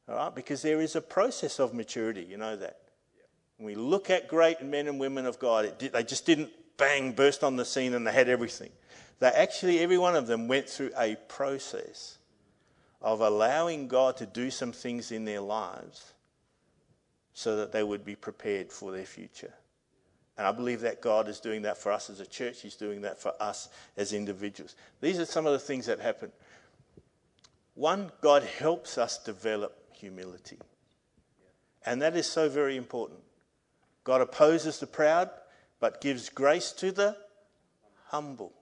[0.08, 0.34] All right?
[0.34, 2.78] Because there is a process of maturity, you know that.
[3.56, 7.12] When we look at great men and women of God, did, they just didn't bang
[7.12, 8.70] burst on the scene and they had everything.
[9.18, 12.18] They actually, every one of them went through a process
[13.02, 16.12] of allowing God to do some things in their lives
[17.32, 19.52] so that they would be prepared for their future.
[20.40, 22.62] And I believe that God is doing that for us as a church.
[22.62, 24.74] He's doing that for us as individuals.
[25.02, 26.32] These are some of the things that happen.
[27.74, 30.56] One, God helps us develop humility.
[31.84, 33.20] And that is so very important.
[34.02, 35.28] God opposes the proud,
[35.78, 37.18] but gives grace to the
[38.06, 38.54] humble.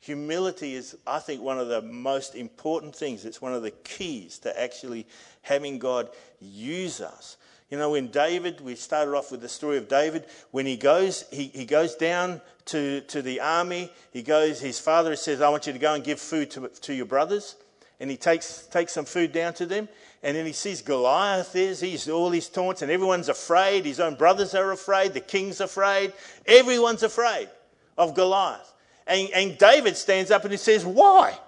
[0.00, 3.24] Humility is, I think, one of the most important things.
[3.24, 5.06] It's one of the keys to actually
[5.42, 7.36] having God use us.
[7.70, 11.26] You know, when David, we started off with the story of David, when he goes,
[11.30, 15.66] he, he goes down to, to the army, he goes, his father says, I want
[15.66, 17.56] you to go and give food to, to your brothers.
[18.00, 19.88] And he takes, takes some food down to them.
[20.22, 23.84] And then he sees Goliath is, he's all his taunts, and everyone's afraid.
[23.84, 26.12] His own brothers are afraid, the king's afraid,
[26.46, 27.48] everyone's afraid
[27.96, 28.72] of Goliath.
[29.06, 31.38] And, and David stands up and he says, Why?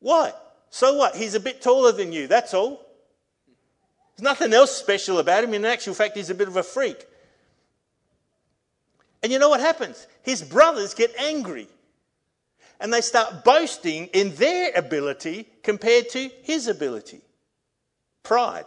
[0.00, 0.32] Why?
[0.70, 1.16] So what?
[1.16, 2.85] He's a bit taller than you, that's all.
[4.16, 5.52] There's nothing else special about him.
[5.52, 7.06] In actual fact, he's a bit of a freak.
[9.22, 10.06] And you know what happens?
[10.22, 11.68] His brothers get angry
[12.80, 17.20] and they start boasting in their ability compared to his ability.
[18.22, 18.66] Pride.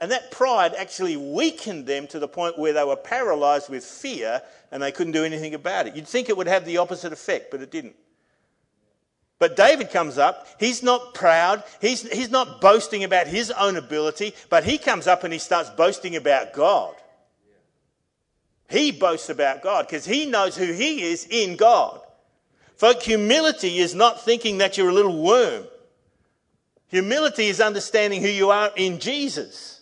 [0.00, 4.42] And that pride actually weakened them to the point where they were paralyzed with fear
[4.70, 5.96] and they couldn't do anything about it.
[5.96, 7.96] You'd think it would have the opposite effect, but it didn't.
[9.38, 10.46] But David comes up.
[10.58, 11.62] He's not proud.
[11.80, 15.68] He's, he's not boasting about his own ability, but he comes up and he starts
[15.70, 16.94] boasting about God.
[18.68, 22.00] He boasts about God because he knows who he is in God.
[22.76, 25.64] Folk, humility is not thinking that you're a little worm.
[26.88, 29.80] Humility is understanding who you are in Jesus.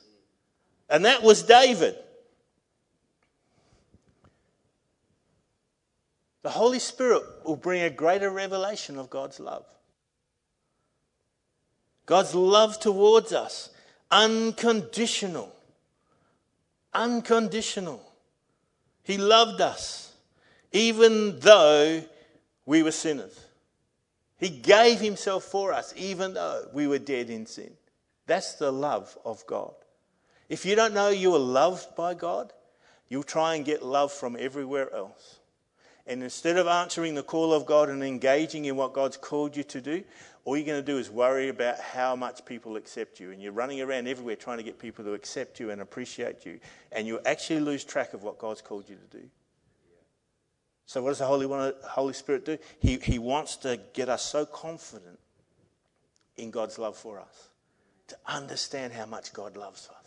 [0.89, 1.97] And that was David.
[6.45, 9.65] The Holy Spirit will bring a greater revelation of God's love.
[12.05, 13.71] God's love towards us,
[14.11, 15.51] unconditional.
[16.93, 18.03] Unconditional.
[19.05, 20.13] He loved us,
[20.71, 22.05] even though
[22.67, 23.41] we were sinners.
[24.37, 27.73] He gave Himself for us, even though we were dead in sin.
[28.27, 29.73] That's the love of God.
[30.51, 32.53] If you don't know you are loved by God,
[33.09, 35.39] you'll try and get love from everywhere else.
[36.07, 39.63] And instead of answering the call of God and engaging in what God's called you
[39.65, 40.05] to do,
[40.45, 43.31] all you're going to do is worry about how much people accept you.
[43.31, 46.61] And you're running around everywhere trying to get people to accept you and appreciate you.
[46.93, 49.25] And you actually lose track of what God's called you to do.
[50.87, 52.59] So, what does the Holy, Holy Spirit do?
[52.79, 55.19] He, he wants to get us so confident
[56.37, 57.49] in God's love for us,
[58.09, 60.04] to understand how much God loves us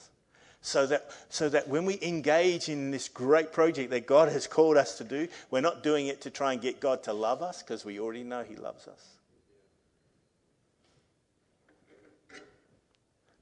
[0.61, 4.77] so that, so that when we engage in this great project that God has called
[4.77, 7.61] us to do, we're not doing it to try and get God to love us
[7.61, 9.17] because we already know He loves us.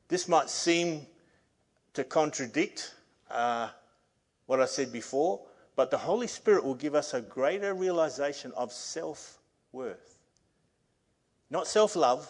[0.07, 1.07] This might seem
[1.93, 2.93] to contradict
[3.31, 3.69] uh,
[4.45, 5.41] what I said before,
[5.75, 9.39] but the Holy Spirit will give us a greater realization of self
[9.71, 10.19] worth.
[11.49, 12.29] Not self love,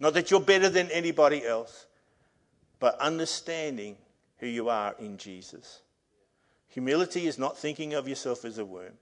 [0.00, 1.86] not that you're better than anybody else,
[2.80, 3.96] but understanding
[4.38, 5.82] who you are in Jesus.
[6.68, 8.94] Humility is not thinking of yourself as a worm.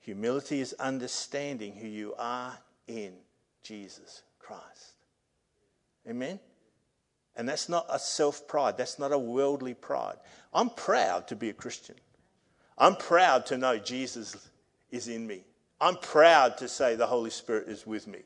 [0.00, 3.14] Humility is understanding who you are in
[3.62, 4.94] Jesus Christ.
[6.08, 6.40] Amen?
[7.36, 8.76] And that's not a self pride.
[8.76, 10.16] That's not a worldly pride.
[10.52, 11.94] I'm proud to be a Christian.
[12.76, 14.48] I'm proud to know Jesus
[14.90, 15.44] is in me.
[15.80, 18.20] I'm proud to say the Holy Spirit is with me.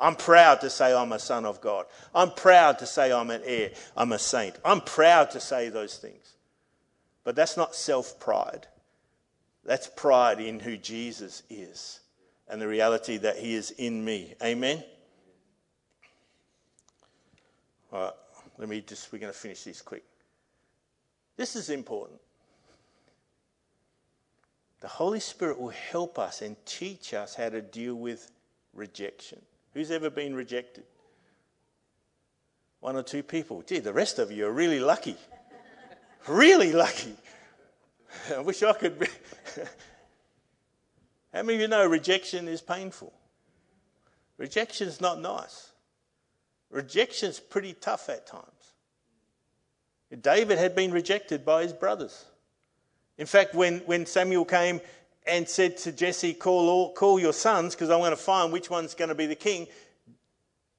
[0.00, 1.84] I'm proud to say I'm a son of God.
[2.14, 3.70] I'm proud to say I'm an heir.
[3.96, 4.56] I'm a saint.
[4.64, 6.34] I'm proud to say those things.
[7.22, 8.66] But that's not self pride.
[9.64, 12.00] That's pride in who Jesus is
[12.48, 14.34] and the reality that he is in me.
[14.42, 14.82] Amen?
[17.92, 18.12] All right,
[18.58, 20.04] let me just, we're going to finish this quick.
[21.36, 22.20] This is important.
[24.80, 28.30] The Holy Spirit will help us and teach us how to deal with
[28.72, 29.42] rejection.
[29.74, 30.84] Who's ever been rejected?
[32.80, 33.62] One or two people.
[33.62, 35.16] Gee, the rest of you are really lucky.
[36.26, 37.14] really lucky.
[38.34, 39.06] I wish I could be.
[41.32, 43.12] How many of you know rejection is painful?
[44.36, 45.70] Rejection's not nice.
[46.70, 48.46] Rejection's pretty tough at times.
[50.22, 52.24] David had been rejected by his brothers.
[53.16, 54.80] In fact, when, when Samuel came
[55.26, 58.70] and said to Jesse, Call, all, call your sons because I'm going to find which
[58.70, 59.66] one's going to be the king.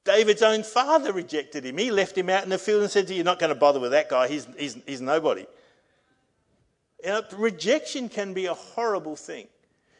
[0.03, 1.77] David's own father rejected him.
[1.77, 3.91] He left him out in the field and said, You're not going to bother with
[3.91, 4.27] that guy.
[4.27, 5.45] He's, he's, he's nobody.
[7.03, 9.47] You know, rejection can be a horrible thing,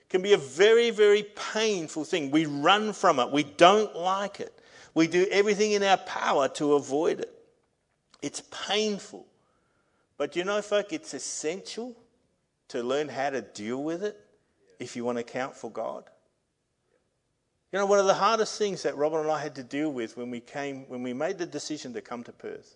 [0.09, 2.31] can be a very, very painful thing.
[2.31, 4.53] We run from it, we don't like it.
[4.93, 7.33] We do everything in our power to avoid it.
[8.21, 9.25] It's painful.
[10.17, 11.95] But you know, folk, it's essential
[12.67, 14.19] to learn how to deal with it
[14.81, 16.05] if you want to count for God.
[17.71, 20.17] You know, one of the hardest things that Robin and I had to deal with
[20.17, 22.75] when we came, when we made the decision to come to Perth.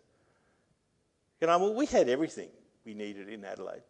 [1.42, 2.50] You know, well, we had everything
[2.86, 3.82] we needed in Adelaide.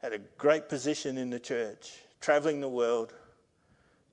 [0.00, 3.12] Had a great position in the church, travelling the world,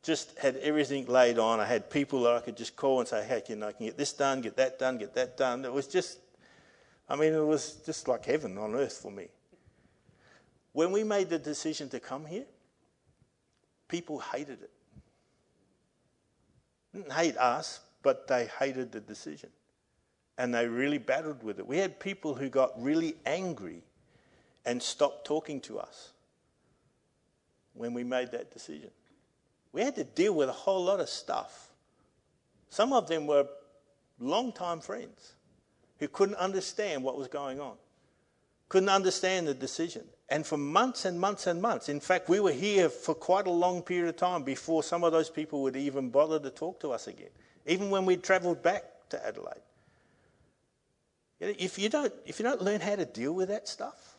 [0.03, 1.59] just had everything laid on.
[1.59, 3.87] I had people that I could just call and say, hey, you know, I can
[3.87, 5.63] get this done, get that done, get that done.
[5.65, 6.19] It was just,
[7.07, 9.29] I mean, it was just like heaven on earth for me.
[10.73, 12.45] When we made the decision to come here,
[13.89, 14.71] people hated it.
[16.93, 19.49] Didn't hate us, but they hated the decision.
[20.37, 21.67] And they really battled with it.
[21.67, 23.83] We had people who got really angry
[24.65, 26.13] and stopped talking to us
[27.73, 28.91] when we made that decision.
[29.73, 31.69] We had to deal with a whole lot of stuff.
[32.69, 33.47] Some of them were
[34.19, 35.33] long-time friends
[35.97, 37.75] who couldn't understand what was going on,
[38.70, 40.05] couldn't understand the decision.
[40.30, 43.51] And for months and months and months, in fact, we were here for quite a
[43.51, 46.91] long period of time before some of those people would even bother to talk to
[46.91, 47.32] us again,
[47.65, 49.61] even when we travelled back to Adelaide.
[51.39, 54.17] If you, don't, if you don't learn how to deal with that stuff,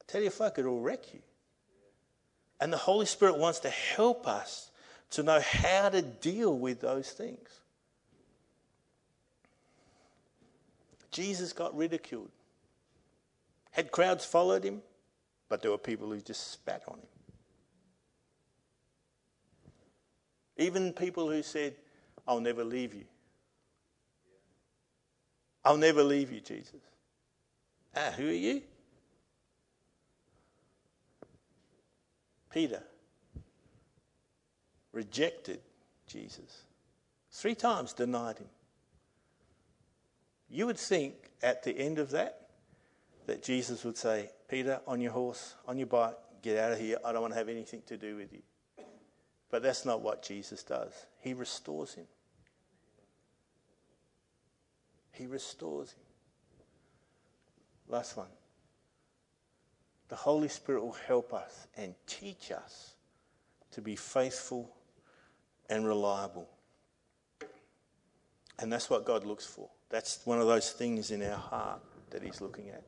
[0.00, 1.20] I tell you, folk, it'll wreck you.
[2.60, 4.70] And the Holy Spirit wants to help us
[5.10, 7.48] to know how to deal with those things.
[11.10, 12.30] Jesus got ridiculed.
[13.72, 14.82] Had crowds followed him,
[15.48, 17.06] but there were people who just spat on him.
[20.58, 21.74] Even people who said,
[22.26, 23.04] I'll never leave you.
[25.64, 26.80] I'll never leave you, Jesus.
[27.96, 28.62] Ah, who are you?
[32.50, 32.82] Peter
[34.92, 35.60] rejected
[36.06, 36.62] Jesus.
[37.30, 38.48] Three times denied him.
[40.50, 42.41] You would think at the end of that
[43.26, 46.98] that Jesus would say, Peter, on your horse, on your bike, get out of here.
[47.04, 48.42] I don't want to have anything to do with you.
[49.50, 50.92] But that's not what Jesus does.
[51.20, 52.06] He restores him.
[55.12, 56.02] He restores him.
[57.88, 58.28] Last one.
[60.08, 62.94] The Holy Spirit will help us and teach us
[63.72, 64.70] to be faithful
[65.68, 66.48] and reliable.
[68.58, 69.68] And that's what God looks for.
[69.90, 72.84] That's one of those things in our heart that He's looking at.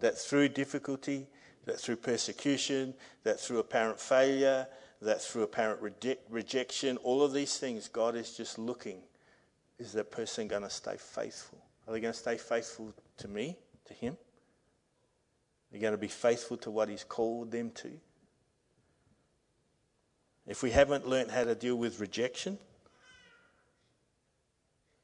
[0.00, 1.26] That through difficulty,
[1.64, 2.94] that through persecution,
[3.24, 4.66] that through apparent failure,
[5.02, 9.00] that through apparent reject, rejection, all of these things, God is just looking.
[9.78, 11.58] Is that person going to stay faithful?
[11.86, 14.14] Are they going to stay faithful to me, to Him?
[14.14, 17.90] Are they going to be faithful to what He's called them to?
[20.46, 22.58] If we haven't learnt how to deal with rejection,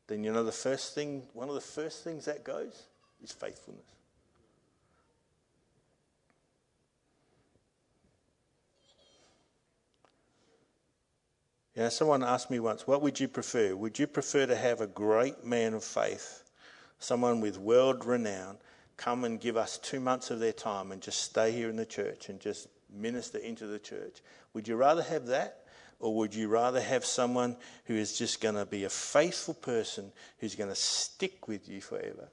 [0.07, 2.87] then you know the first thing, one of the first things that goes
[3.23, 3.85] is faithfulness.
[11.75, 13.75] Yeah, someone asked me once, what would you prefer?
[13.75, 16.45] Would you prefer to have a great man of faith,
[17.01, 18.59] someone with world renown,
[18.97, 21.85] come and give us two months of their time and just stay here in the
[21.85, 24.21] church and just minister into the church?
[24.53, 25.63] Would you rather have that?
[25.99, 27.57] Or would you rather have someone
[27.87, 31.81] who is just going to be a faithful person who's going to stick with you
[31.81, 32.29] forever?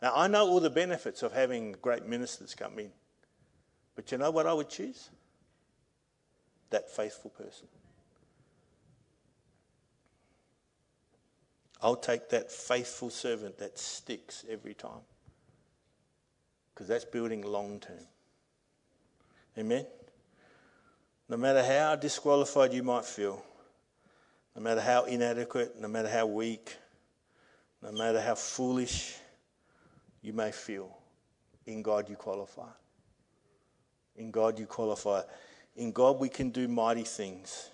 [0.00, 2.90] Now, I know all the benefits of having great ministers come in,
[3.96, 5.10] but you know what I would choose?
[6.72, 7.68] That faithful person.
[11.82, 15.02] I'll take that faithful servant that sticks every time
[16.72, 18.06] because that's building long term.
[19.58, 19.86] Amen?
[21.28, 23.44] No matter how disqualified you might feel,
[24.56, 26.76] no matter how inadequate, no matter how weak,
[27.82, 29.16] no matter how foolish
[30.22, 30.96] you may feel,
[31.66, 32.68] in God you qualify.
[34.16, 35.22] In God you qualify.
[35.76, 37.70] In God we can do mighty things.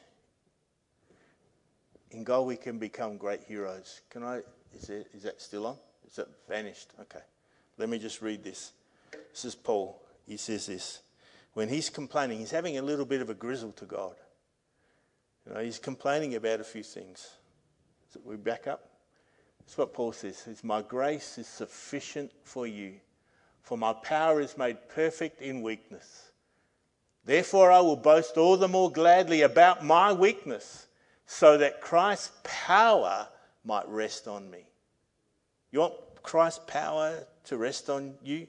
[2.10, 4.00] In God we can become great heroes.
[4.10, 4.40] Can I?
[4.74, 5.76] Is, it, is that still on?
[6.06, 6.92] Is that vanished?
[7.00, 7.20] Okay.
[7.76, 8.72] Let me just read this.
[9.32, 10.00] This is Paul.
[10.26, 11.00] He says this
[11.54, 14.14] when he's complaining, he's having a little bit of a grizzle to God.
[15.46, 17.30] You know, he's complaining about a few things.
[18.12, 18.88] So we back up.
[19.58, 20.36] That's what Paul says.
[20.38, 22.94] Says, My grace is sufficient for you,
[23.62, 26.30] for my power is made perfect in weakness.
[27.28, 30.86] Therefore, I will boast all the more gladly about my weakness,
[31.26, 33.28] so that Christ's power
[33.66, 34.60] might rest on me.
[35.70, 38.46] You want Christ's power to rest on you?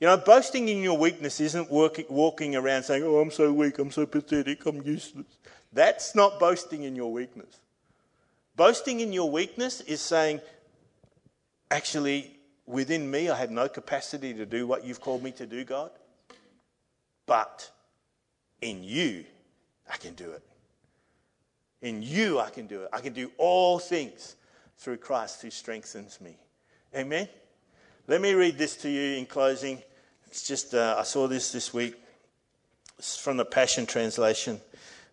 [0.00, 3.90] You know, boasting in your weakness isn't walking around saying, Oh, I'm so weak, I'm
[3.90, 5.26] so pathetic, I'm useless.
[5.70, 7.60] That's not boasting in your weakness.
[8.56, 10.40] Boasting in your weakness is saying,
[11.70, 15.62] Actually, within me, I have no capacity to do what you've called me to do,
[15.62, 15.90] God.
[17.26, 17.70] But
[18.62, 19.24] in you,
[19.92, 20.42] I can do it.
[21.82, 22.88] In you, I can do it.
[22.92, 24.36] I can do all things
[24.78, 26.36] through Christ who strengthens me.
[26.96, 27.28] Amen.
[28.06, 29.82] Let me read this to you in closing.
[30.26, 31.94] It's just, uh, I saw this this week.
[32.98, 34.60] It's from the Passion Translation,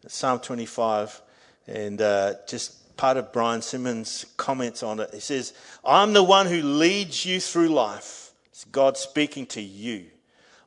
[0.08, 1.22] Psalm 25,
[1.68, 5.10] and uh, just part of Brian Simmons' comments on it.
[5.14, 8.32] He says, I'm the one who leads you through life.
[8.48, 10.08] It's God speaking to you.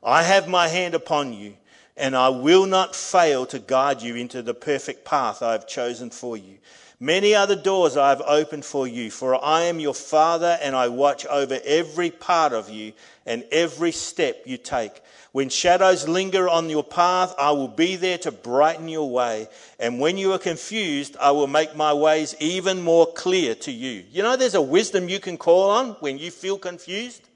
[0.03, 1.55] I have my hand upon you,
[1.95, 6.09] and I will not fail to guide you into the perfect path I have chosen
[6.09, 6.57] for you.
[6.99, 10.87] Many other doors I have opened for you, for I am your Father, and I
[10.87, 12.93] watch over every part of you
[13.25, 15.01] and every step you take.
[15.33, 19.49] When shadows linger on your path, I will be there to brighten your way.
[19.79, 24.05] And when you are confused, I will make my ways even more clear to you.
[24.11, 27.27] You know, there's a wisdom you can call on when you feel confused.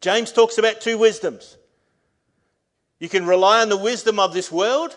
[0.00, 1.56] James talks about two wisdoms.
[3.00, 4.96] You can rely on the wisdom of this world,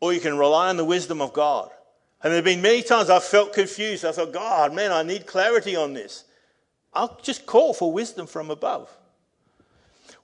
[0.00, 1.70] or you can rely on the wisdom of God.
[2.22, 4.04] And there have been many times I've felt confused.
[4.04, 6.24] I thought, God, man, I need clarity on this.
[6.94, 8.88] I'll just call for wisdom from above.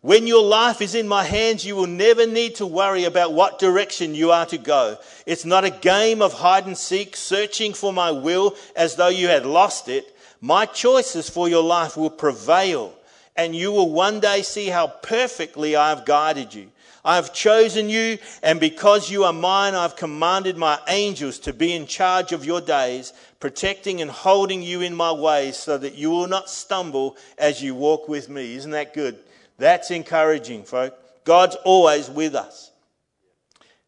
[0.01, 3.59] When your life is in my hands, you will never need to worry about what
[3.59, 4.97] direction you are to go.
[5.27, 9.27] It's not a game of hide and seek, searching for my will as though you
[9.27, 10.15] had lost it.
[10.41, 12.95] My choices for your life will prevail,
[13.35, 16.71] and you will one day see how perfectly I have guided you.
[17.09, 21.73] I have chosen you, and because you are mine, I've commanded my angels to be
[21.73, 26.11] in charge of your days, protecting and holding you in my ways so that you
[26.11, 28.57] will not stumble as you walk with me.
[28.57, 29.19] Isn't that good?
[29.57, 30.97] That's encouraging, folks.
[31.25, 32.73] God's always with us.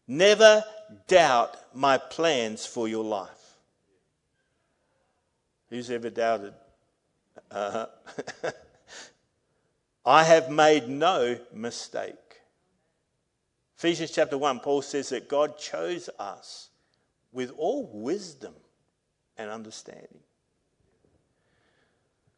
[0.07, 0.63] Never
[1.07, 3.29] doubt my plans for your life.
[5.69, 6.55] Who's ever doubted?
[7.51, 7.85] Uh-huh.
[10.07, 12.15] I have made no mistake.
[13.81, 16.69] Ephesians chapter 1, Paul says that God chose us
[17.31, 18.53] with all wisdom
[19.37, 20.19] and understanding.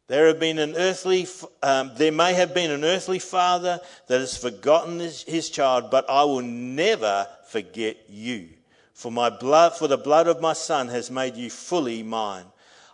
[0.07, 1.27] There have been an earthly,
[1.61, 6.09] um, there may have been an earthly father that has forgotten his, his child, but
[6.09, 8.47] I will never forget you.
[8.93, 12.45] For my blood, for the blood of my son has made you fully mine.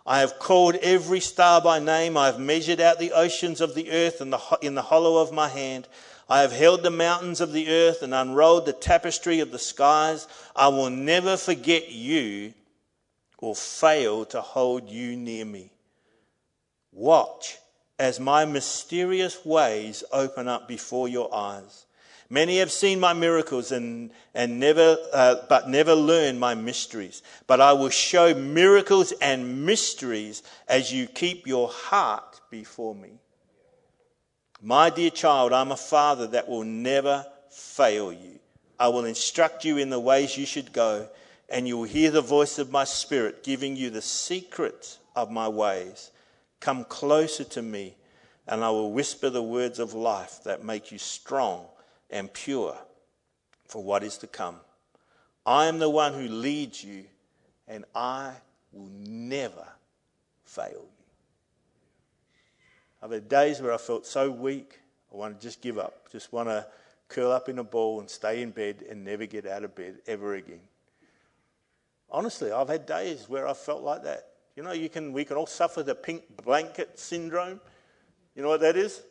[0.04, 2.16] I have called every star by name.
[2.16, 5.30] I have measured out the oceans of the earth in the, in the hollow of
[5.30, 5.86] my hand.
[6.30, 10.28] I have held the mountains of the earth and unrolled the tapestry of the skies.
[10.54, 12.54] I will never forget you
[13.38, 15.72] or fail to hold you near me.
[16.92, 17.58] Watch
[17.98, 21.86] as my mysterious ways open up before your eyes.
[22.28, 27.24] Many have seen my miracles and, and never, uh, but never learned my mysteries.
[27.48, 33.18] But I will show miracles and mysteries as you keep your heart before me.
[34.62, 38.38] My dear child, I'm a father that will never fail you.
[38.78, 41.08] I will instruct you in the ways you should go,
[41.48, 45.48] and you will hear the voice of my spirit giving you the secret of my
[45.48, 46.10] ways.
[46.60, 47.94] Come closer to me,
[48.46, 51.64] and I will whisper the words of life that make you strong
[52.10, 52.76] and pure
[53.66, 54.56] for what is to come.
[55.46, 57.04] I am the one who leads you,
[57.66, 58.32] and I
[58.72, 59.66] will never
[60.44, 60.99] fail you.
[63.02, 64.80] I've had days where I felt so weak,
[65.12, 66.66] I want to just give up, just want to
[67.08, 69.96] curl up in a ball and stay in bed and never get out of bed
[70.06, 70.60] ever again.
[72.10, 74.26] Honestly, I've had days where I felt like that.
[74.56, 77.60] You know, you can, we can all suffer the pink blanket syndrome.
[78.34, 79.02] You know what that is?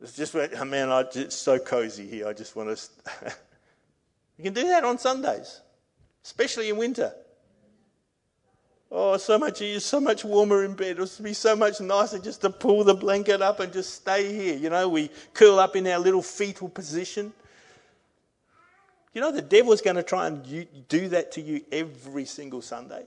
[0.00, 2.26] It's just, oh man, I, it's so cozy here.
[2.26, 2.88] I just want to.
[4.36, 5.60] you can do that on Sundays,
[6.24, 7.12] especially in winter.
[8.94, 10.98] Oh, so much easier, so much warmer in bed.
[10.98, 14.34] It would be so much nicer just to pull the blanket up and just stay
[14.34, 14.54] here.
[14.54, 17.32] You know, we curl up in our little fetal position.
[19.14, 23.06] You know, the devil's going to try and do that to you every single Sunday.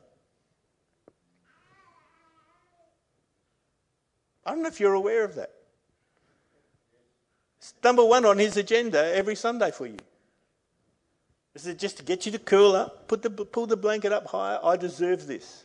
[4.43, 5.51] I don't know if you're aware of that.
[7.59, 9.97] It's number one on his agenda every Sunday for you.
[11.53, 14.25] Is it just to get you to curl up, put the, pull the blanket up
[14.25, 14.59] higher?
[14.63, 15.63] I deserve this.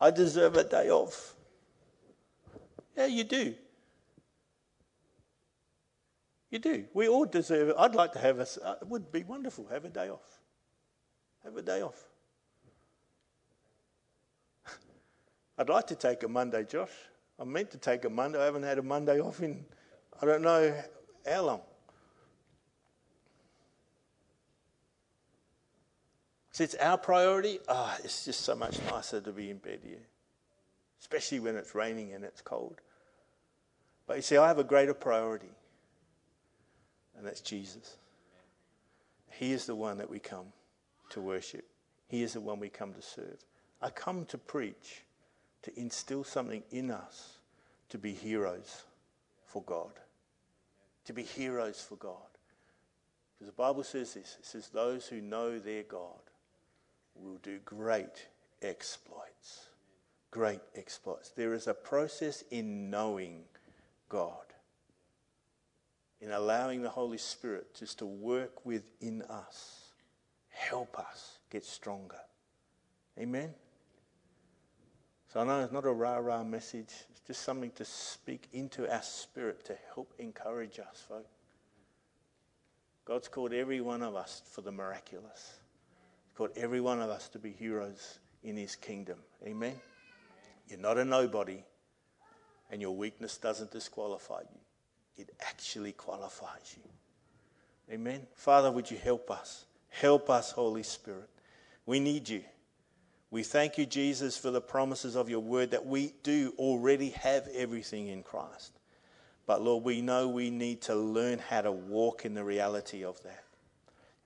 [0.00, 1.34] I deserve a day off.
[2.96, 3.54] Yeah, you do.
[6.50, 6.84] You do.
[6.94, 7.76] We all deserve it.
[7.78, 10.40] I'd like to have a, uh, it would be wonderful, have a day off.
[11.44, 12.02] Have a day off.
[15.58, 16.90] I'd like to take a Monday, Josh.
[17.38, 18.40] I'm meant to take a Monday.
[18.40, 19.64] I haven't had a Monday off in,
[20.20, 20.74] I don't know
[21.28, 21.60] how long.
[26.56, 27.58] So it's our priority.
[27.68, 30.06] Ah, oh, it's just so much nicer to be in bed here,
[31.02, 32.80] especially when it's raining and it's cold.
[34.06, 35.50] But you see, I have a greater priority,
[37.14, 37.98] and that's Jesus.
[39.32, 40.46] He is the one that we come
[41.10, 41.66] to worship,
[42.08, 43.36] He is the one we come to serve.
[43.82, 45.04] I come to preach,
[45.60, 47.36] to instill something in us
[47.90, 48.84] to be heroes
[49.44, 49.92] for God.
[51.04, 52.16] To be heroes for God.
[53.34, 56.25] Because the Bible says this it says, Those who know their God
[57.22, 58.28] will do great
[58.62, 59.66] exploits.
[60.30, 61.30] Great exploits.
[61.30, 63.44] There is a process in knowing
[64.08, 64.44] God,
[66.20, 69.92] in allowing the Holy Spirit just to work within us,
[70.48, 72.20] help us get stronger.
[73.18, 73.54] Amen?
[75.32, 78.90] So I know it's not a rah rah message, it's just something to speak into
[78.92, 81.28] our spirit to help encourage us, folks.
[83.04, 85.54] God's called every one of us for the miraculous.
[86.36, 89.18] Called every one of us to be heroes in His kingdom.
[89.44, 89.74] Amen?
[90.68, 91.62] You're not a nobody,
[92.70, 94.60] and your weakness doesn't disqualify you,
[95.16, 97.94] it actually qualifies you.
[97.94, 98.26] Amen?
[98.34, 99.64] Father, would you help us?
[99.88, 101.30] Help us, Holy Spirit.
[101.86, 102.42] We need you.
[103.30, 107.48] We thank you, Jesus, for the promises of your word that we do already have
[107.54, 108.72] everything in Christ.
[109.46, 113.22] But Lord, we know we need to learn how to walk in the reality of
[113.22, 113.44] that.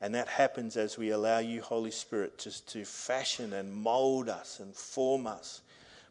[0.00, 4.58] And that happens as we allow you, Holy Spirit, just to fashion and mold us
[4.60, 5.60] and form us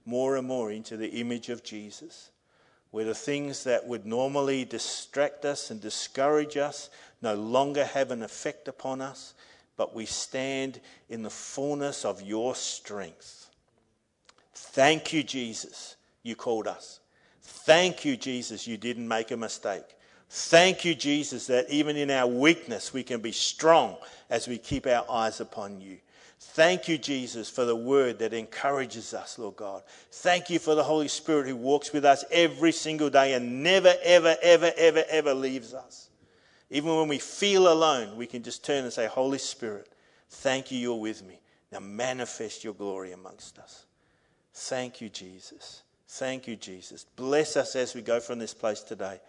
[0.05, 2.29] more and more into the image of Jesus.
[2.91, 6.89] Where the things that would normally distract us and discourage us
[7.21, 9.33] no longer have an effect upon us,
[9.77, 13.49] but we stand in the fullness of your strength.
[14.53, 16.99] Thank you, Jesus, you called us.
[17.41, 19.85] Thank you, Jesus, you didn't make a mistake.
[20.29, 23.97] Thank you, Jesus, that even in our weakness we can be strong
[24.29, 25.97] as we keep our eyes upon you.
[26.39, 29.83] Thank you, Jesus, for the word that encourages us, Lord God.
[30.11, 33.93] Thank you for the Holy Spirit who walks with us every single day and never,
[34.03, 36.09] ever, ever, ever, ever leaves us.
[36.69, 39.89] Even when we feel alone, we can just turn and say, Holy Spirit,
[40.29, 41.39] thank you, you're with me.
[41.71, 43.85] Now manifest your glory amongst us.
[44.53, 45.81] Thank you, Jesus.
[46.07, 47.05] Thank you, Jesus.
[47.15, 49.19] Bless us as we go from this place today.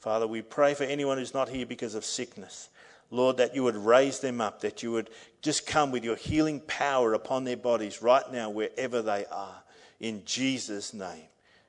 [0.00, 2.68] Father, we pray for anyone who's not here because of sickness.
[3.10, 6.60] Lord, that you would raise them up, that you would just come with your healing
[6.60, 9.62] power upon their bodies right now, wherever they are.
[10.00, 11.28] In Jesus' name.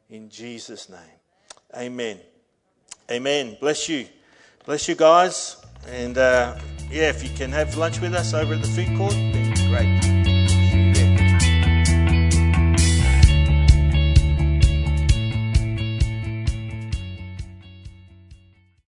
[0.09, 0.99] In Jesus' name.
[1.75, 2.19] Amen.
[3.11, 3.57] Amen.
[3.59, 4.07] Bless you.
[4.65, 5.57] Bless you guys.
[5.87, 6.57] And uh,
[6.89, 10.16] yeah, if you can have lunch with us over at the food court.